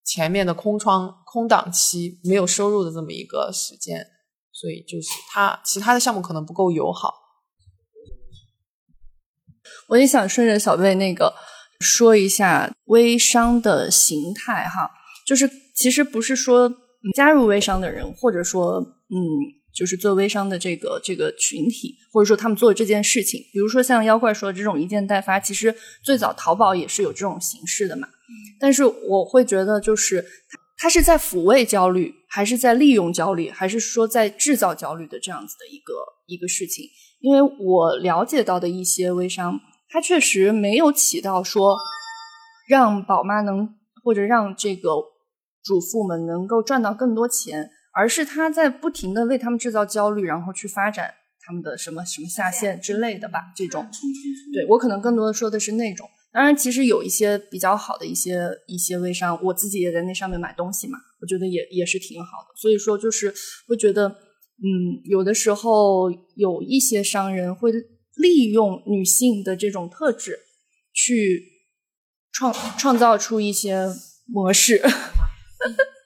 [0.03, 4.07] 前面的空窗空档期没有收入的这么一个时间，
[4.51, 7.13] 所以就是它其他的项目可能不够友好。
[9.89, 11.33] 我也想顺着小贝那个。
[11.83, 14.91] 说一下微商的形态哈，
[15.25, 16.71] 就是其实不是说
[17.15, 19.17] 加入微商的人，或者说嗯，
[19.73, 28.07] 就是做微商的这个这个群体，或者说他们做这件事情，比如说像妖怪说的这种一件代发，其实最早淘宝也是有这种形式的嘛。
[28.59, 30.25] 但是我会觉得，就是
[30.77, 35.93] 他是在抚慰焦虑，还是在利用焦虑，还是说在制造焦虑的这样子的一个
[36.27, 36.85] 一个事情？
[37.19, 39.59] 因为我了解到的一些微商。
[39.93, 41.77] 它确实没有起到说
[42.65, 44.89] 让宝妈能或者让这个
[45.61, 53.53] 主妇们能够赚到更多钱，而是他在不停的为他们制造焦虑，然后去发展他们的什么什么下线之类的吧。
[53.55, 53.87] 这种，
[54.53, 56.09] 对我可能更多的说的是那种。
[56.31, 62.53] 当然，其实有一些比较好的一些一些微商，我自己也在那上面买东西嘛，我觉得也也是挺好的。
[62.55, 63.33] 所以说，就是
[63.67, 67.71] 会觉得，嗯，有的时候有一些商人会。
[68.17, 70.37] 利用女性的这种特质，
[70.93, 71.41] 去
[72.33, 73.87] 创创造出一些
[74.27, 74.81] 模式，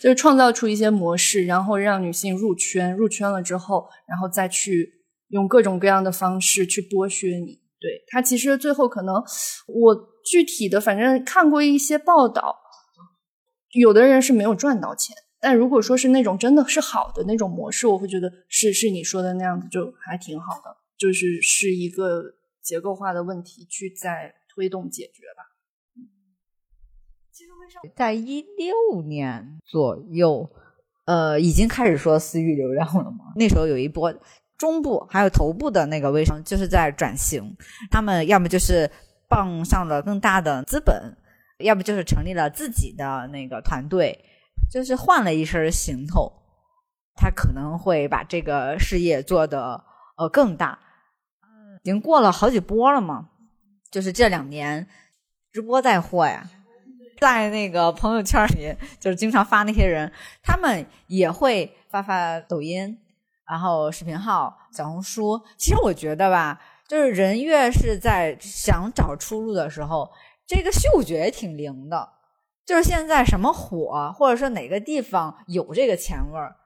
[0.00, 4.90] 就是创造出一些模式，然后让女性入圈，入圈了之后，然后再去
[5.28, 7.60] 用各种各样的方式去剥削你。
[7.80, 9.16] 对他，其实最后可能
[9.66, 12.56] 我具体的，反正看过一些报道，
[13.72, 20.76] 有的人是没有赚到钱，但如果说是那种真的是好的那种模式，我会觉得是是你说的那样子，就还挺好的。
[20.96, 22.22] 就是是一个
[22.62, 25.51] 结构化的问题，去在推动解决吧。
[27.96, 30.48] 在一六年左右，
[31.04, 33.32] 呃，已经开始说私域流量了嘛。
[33.36, 34.14] 那时候有一波
[34.56, 37.56] 中部还有头部的那个微商，就是在转型。
[37.90, 38.90] 他们要么就是
[39.28, 41.16] 傍上了更大的资本，
[41.58, 44.24] 要么就是成立了自己的那个团队，
[44.70, 46.32] 就是换了一身行头。
[47.14, 49.84] 他可能会把这个事业做得
[50.16, 50.78] 呃更大。
[51.84, 53.30] 已经过了好几波了嘛，
[53.90, 54.86] 就是这两年
[55.52, 56.48] 直播带货呀，
[57.22, 60.10] 在那个朋友圈里，就是经常发那些人，
[60.42, 62.98] 他们也会发发抖音，
[63.48, 65.40] 然后视频号、小红书。
[65.56, 70.10] 其实我觉得吧，就是人越是在想找出路的时候，
[70.48, 72.08] 这个嗅觉挺灵的。
[72.66, 76.56] 就是现在什么火，或者说哪个地方有这个钱味儿，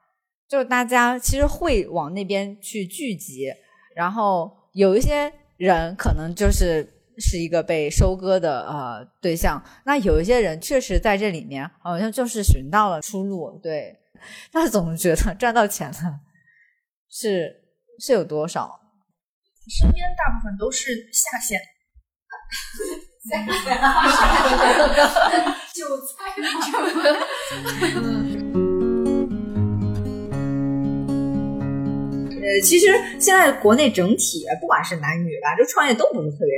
[0.48, 3.52] 就是大家其实会往那边去聚集，
[3.94, 4.64] 然后。
[4.76, 13.96] 有一些人可能就是是一个被收割的呃对象，那有一些人确实在这里面好像就是寻到了出路，对，
[14.52, 15.96] 但总觉得赚到钱了
[17.10, 17.62] 是
[18.00, 18.80] 是有多少？
[19.68, 21.60] 身边大部分都是下线，
[25.74, 26.32] 韭菜。
[32.38, 32.86] 呃，其实
[33.18, 36.54] 现在国内整体不管是男女吧，就创业都不是特别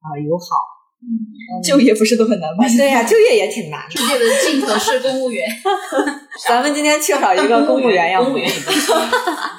[0.00, 2.64] 啊友好，就业不是都很难吗？
[2.76, 3.90] 对呀，就业也挺难。
[3.90, 5.46] 世界的尽头是公务员，
[6.48, 8.22] 咱们今天缺少一个公务员呀。
[8.22, 8.94] 公务员也不行，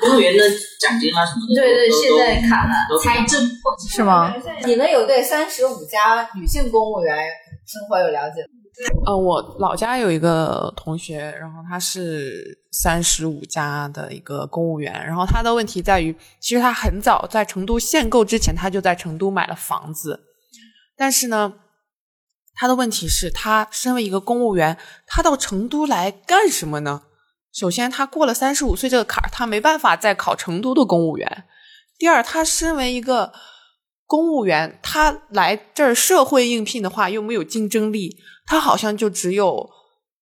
[0.01, 0.43] 公务员的
[0.79, 2.73] 奖金啊什么的，对对，现在卡了，
[3.03, 3.41] 财政
[3.89, 4.33] 是吗？
[4.65, 7.15] 你们有对三十五家女性公务员
[7.65, 8.47] 生活有了解吗？
[9.05, 20.19] 呃，我老家有一个同学，然后他是三十五家的一个公务员，然后他的问题在于，其实他很早在成都限购之前，他就在成都买了房子，
[20.95, 21.53] 但是呢，
[22.53, 24.77] 他的问题是，他身为一个公务员，
[25.07, 27.03] 他到成都来干什么呢？
[27.53, 31.27] 首先，他过了三十五岁这个坎儿，他没办法再考成都的公务员；
[31.97, 33.33] 第二，他身为一个
[34.05, 38.17] 公务员，他来这儿社会应聘的话，又没有竞争力。
[38.45, 39.69] 他好像就只有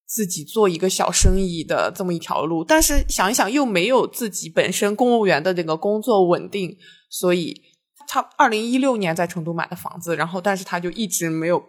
[0.05, 6.77] 自己做一个小生意的这么一条路，但是想一想又没有自己本身公务员的这个工作稳定，
[7.09, 7.61] 所以
[8.09, 11.63] 他二零一六年在成都买的房子，然后但是他就一直没有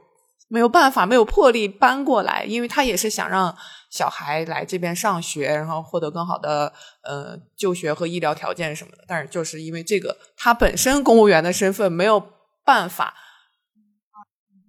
[0.49, 3.55] 没有办法，没有魄力搬过来，因为他也是想让
[3.91, 6.73] 小孩来这边上学，然后获得更好的
[7.05, 12.23] 呃就学和医疗条件什么的，但是就是因为这个他本身公务员的身份没有
[12.65, 13.15] 办法。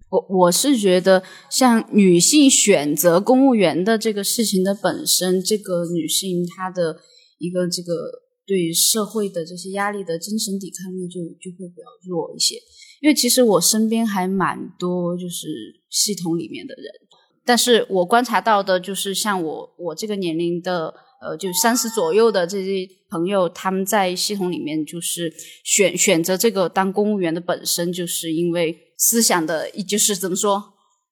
[0.09, 6.97] 我我是觉得，像女性选择公务员的这个事情的本身，这个女性她的
[7.37, 7.93] 一个这个
[8.51, 12.55] 对于社会的这些压力的精神抵抗力就就会比较弱一些。
[12.99, 15.47] 因为其实我身边还蛮多就是
[15.89, 16.85] 系统里面的人，
[17.45, 25.33] 但是我观察到的就是像我我这个年龄的呃，就三十左右的这些朋友，他们在系统里面就是
[25.63, 28.77] 选选择这个当公务员的本身，就是因为。
[29.03, 30.63] 思想的，就是怎么说，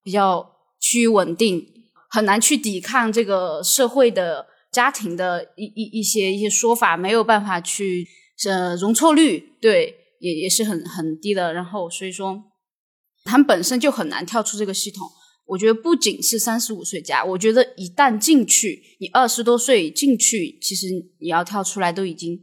[0.03, 0.47] 比较
[0.79, 1.65] 趋于稳定，
[2.11, 4.45] 很难去抵抗这个社会的、
[4.79, 8.07] 家庭的一一一些一些说法，没有办法去
[8.47, 11.53] 呃容错率，对，也也是很很低的。
[11.53, 12.41] 然后所以说，
[13.25, 15.05] 他们本身就很难跳出这个系统。
[15.47, 20.87] 我觉得不仅是三十五岁加，我觉得一旦进去，你二十多岁进去，其实
[21.19, 22.39] 你要跳出来都已经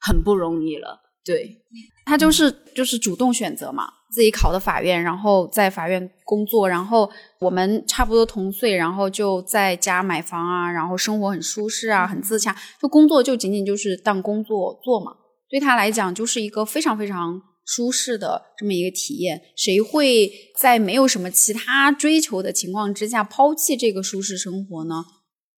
[0.00, 0.98] 很不容易了。
[1.22, 1.58] 对，
[2.06, 3.84] 他就是就是主动选择嘛。
[4.16, 7.06] 自己考的法院，然后在法院工作，然后
[7.38, 12.56] 我们差不多同岁，然后就在家买房啊，然后生活很舒适啊，很自洽。
[12.80, 15.12] 就工作就仅仅就是当工作做嘛，
[15.50, 19.38] 对他来讲就是一个非常非常舒适的这么一个体验。
[19.54, 25.04] 谁会在没有什么其他追求的情况之下抛弃这个舒适生活呢？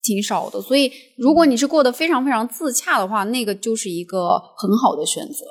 [0.03, 0.61] 挺少的。
[0.61, 5.45] 所以如果你是过得非常非常自洽的话，那个就是一个很好的选择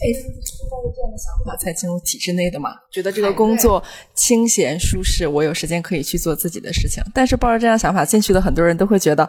[0.00, 0.22] 了，已经。
[0.22, 2.70] 哎，抱着这样的想法才进入体制内的嘛？
[2.92, 3.82] 觉得这个工作
[4.14, 7.02] 清闲舒适，我有时间可以去做自己的事情。
[7.14, 9.28] 但是抱着这样想法进去的很多人都会觉得，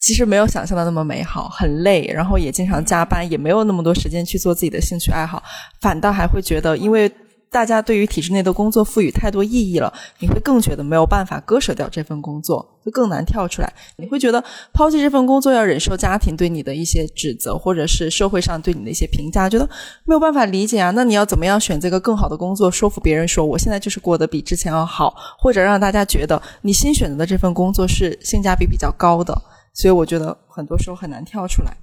[0.00, 5.42] 其实没有想象的那么美好，很累，然后也经常加班，也没有那么多时间去做自己的兴趣爱好，
[5.80, 7.10] 反倒还会觉得因为。
[7.50, 13.72] 大家对于体制内的工作赋予太多意义了，你会更觉得没有办法割舍掉这份工作，就更难跳出来。
[13.96, 14.42] 你会觉得
[14.72, 19.68] 抛弃这份工作要忍受家庭对你的一些指责，或者是社会上对你的一些评价，觉得
[20.04, 20.90] 没有办法理解啊。
[20.90, 29.34] 那你要怎么样选择一个更好的工作，说服别人说我现在就是过得比之前要好，或者让大家觉得你新选择的这份工作是性价比比较高的？
[29.74, 31.74] 所以我觉得很多时候很难跳出来。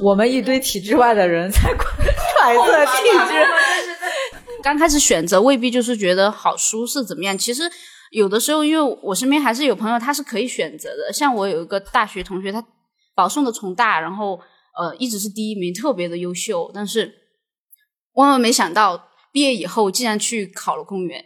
[0.00, 3.97] 我们一堆体制外的人在揣测体制。
[4.62, 7.36] 刚开始选择未必就是觉得好舒适怎么样？
[7.36, 7.62] 其实
[8.10, 11.12] 有的时候，因为我身边还是有朋友，他是可以选择的。
[11.12, 12.64] 像我有一个大学同学，他
[13.14, 14.40] 保送的重大，然后
[14.78, 16.70] 呃一直是第一名，特别的优秀。
[16.74, 17.12] 但是
[18.14, 21.24] 万万没想到，毕业以后竟然去考了公务员，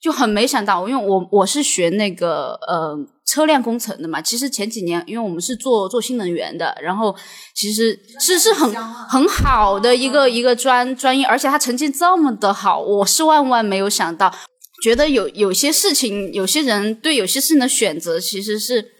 [0.00, 0.88] 就很没想到。
[0.88, 2.96] 因为我我是学那个呃。
[3.30, 7.14] 车辆工程的嘛，其实前几年，因为我们是做做新能源的，然后
[7.54, 14.34] 其实是是很很好的一个一个专专业，而且他成绩这么的好，我是万万没有想到，
[14.82, 18.92] 觉得有有些事情，有些人对有些事情的选择，其实是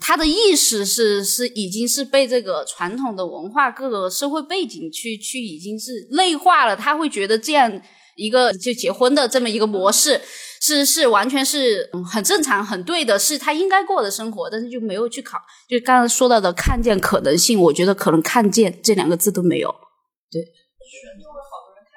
[0.00, 7.82] 他的意识是是已经是被这个传统的文化各个社会背景去去已经是内化了，他会觉得这样
[8.22, 10.20] 一个就结婚的这么一个模式。
[10.64, 15.36] 是是，完全是很正常、很对的，是他应该过的生活，但是就没有去考。
[15.68, 19.68] 就刚刚说到的看见可能性，我觉得可能看见这两个字都没有。
[20.30, 20.40] 对，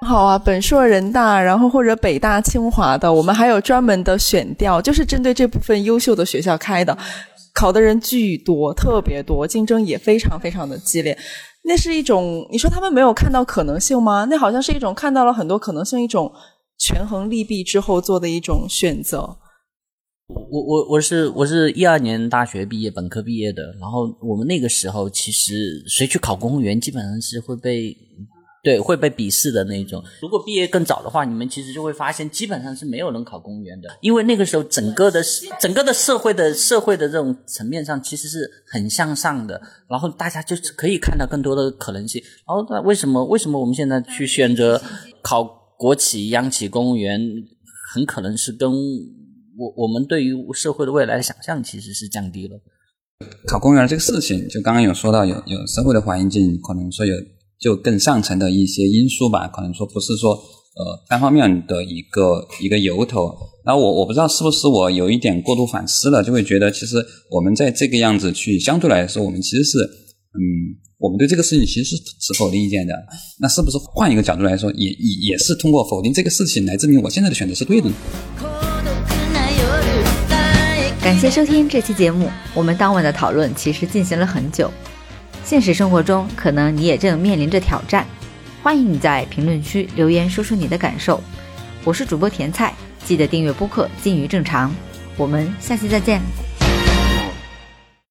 [0.08, 6.98] 好啊，本硕、人大，然后或者北大、清华的，我们还有专门的选调，就是针对这部分优秀的学校开的，
[7.54, 11.16] 考的人巨多，特别多，竞争也非常非常的激烈。
[11.66, 14.26] 那是一种，你说他们没有看到可能性吗？
[14.26, 16.32] 那好像是一种看到了很多可能性，一种。
[16.78, 19.38] 权衡利弊之后做的一种选择。
[20.28, 23.74] 我我我是我是一二年大学毕业，本科毕业的。
[23.80, 27.96] 然后我们那个时候，其实谁去考公务员，基本上是会被
[28.66, 30.04] 对会被鄙视的那种。
[30.22, 35.24] 如果毕业更早的话，你们其实就会发现，基本上是没有人考公务员的，因为那个时候整个的
[35.62, 39.62] 整个的社会的社会的这种层面上，其实是很向上的。
[39.88, 42.22] 然后大家就是可以看到更多的可能性。
[42.48, 44.82] 然后那为什么为什么我们现在去选择
[45.22, 45.62] 考？
[45.78, 47.20] 国企、央企公务员
[47.94, 52.58] 很可能是跟我我们对于社会的未来的想象其实是降低了。
[53.46, 57.14] 考公务员这个事情，就刚刚有说到有有社会的环境，可能说有
[57.60, 63.36] 就更上层的一些因素吧，可能说不是说呃单方面的一个一个由头。
[63.66, 70.82] 然后我我不知道是不是我有一点过度反思了，就会觉得其实我们在这个样子去相对来说，我们其实是嗯。
[70.98, 72.94] 我们对这个事情其实是持否定意见的，
[73.40, 77.96] 那是不是换一个角度来说，也也也是通过否定这个事情来证明我现在的选择是对的呢？
[81.04, 82.30] 感谢收听这期节目。
[82.56, 84.72] 我们当晚的讨论其实进行了很久，
[85.46, 88.04] 现实生活中可能你也正面临着挑战。
[88.64, 91.22] 欢迎你在评论区留言说出你的感受。
[91.84, 92.74] 我是主播甜菜，
[93.04, 94.72] 记得订阅播客《金鱼正常》，
[95.16, 96.20] 我们下期再见。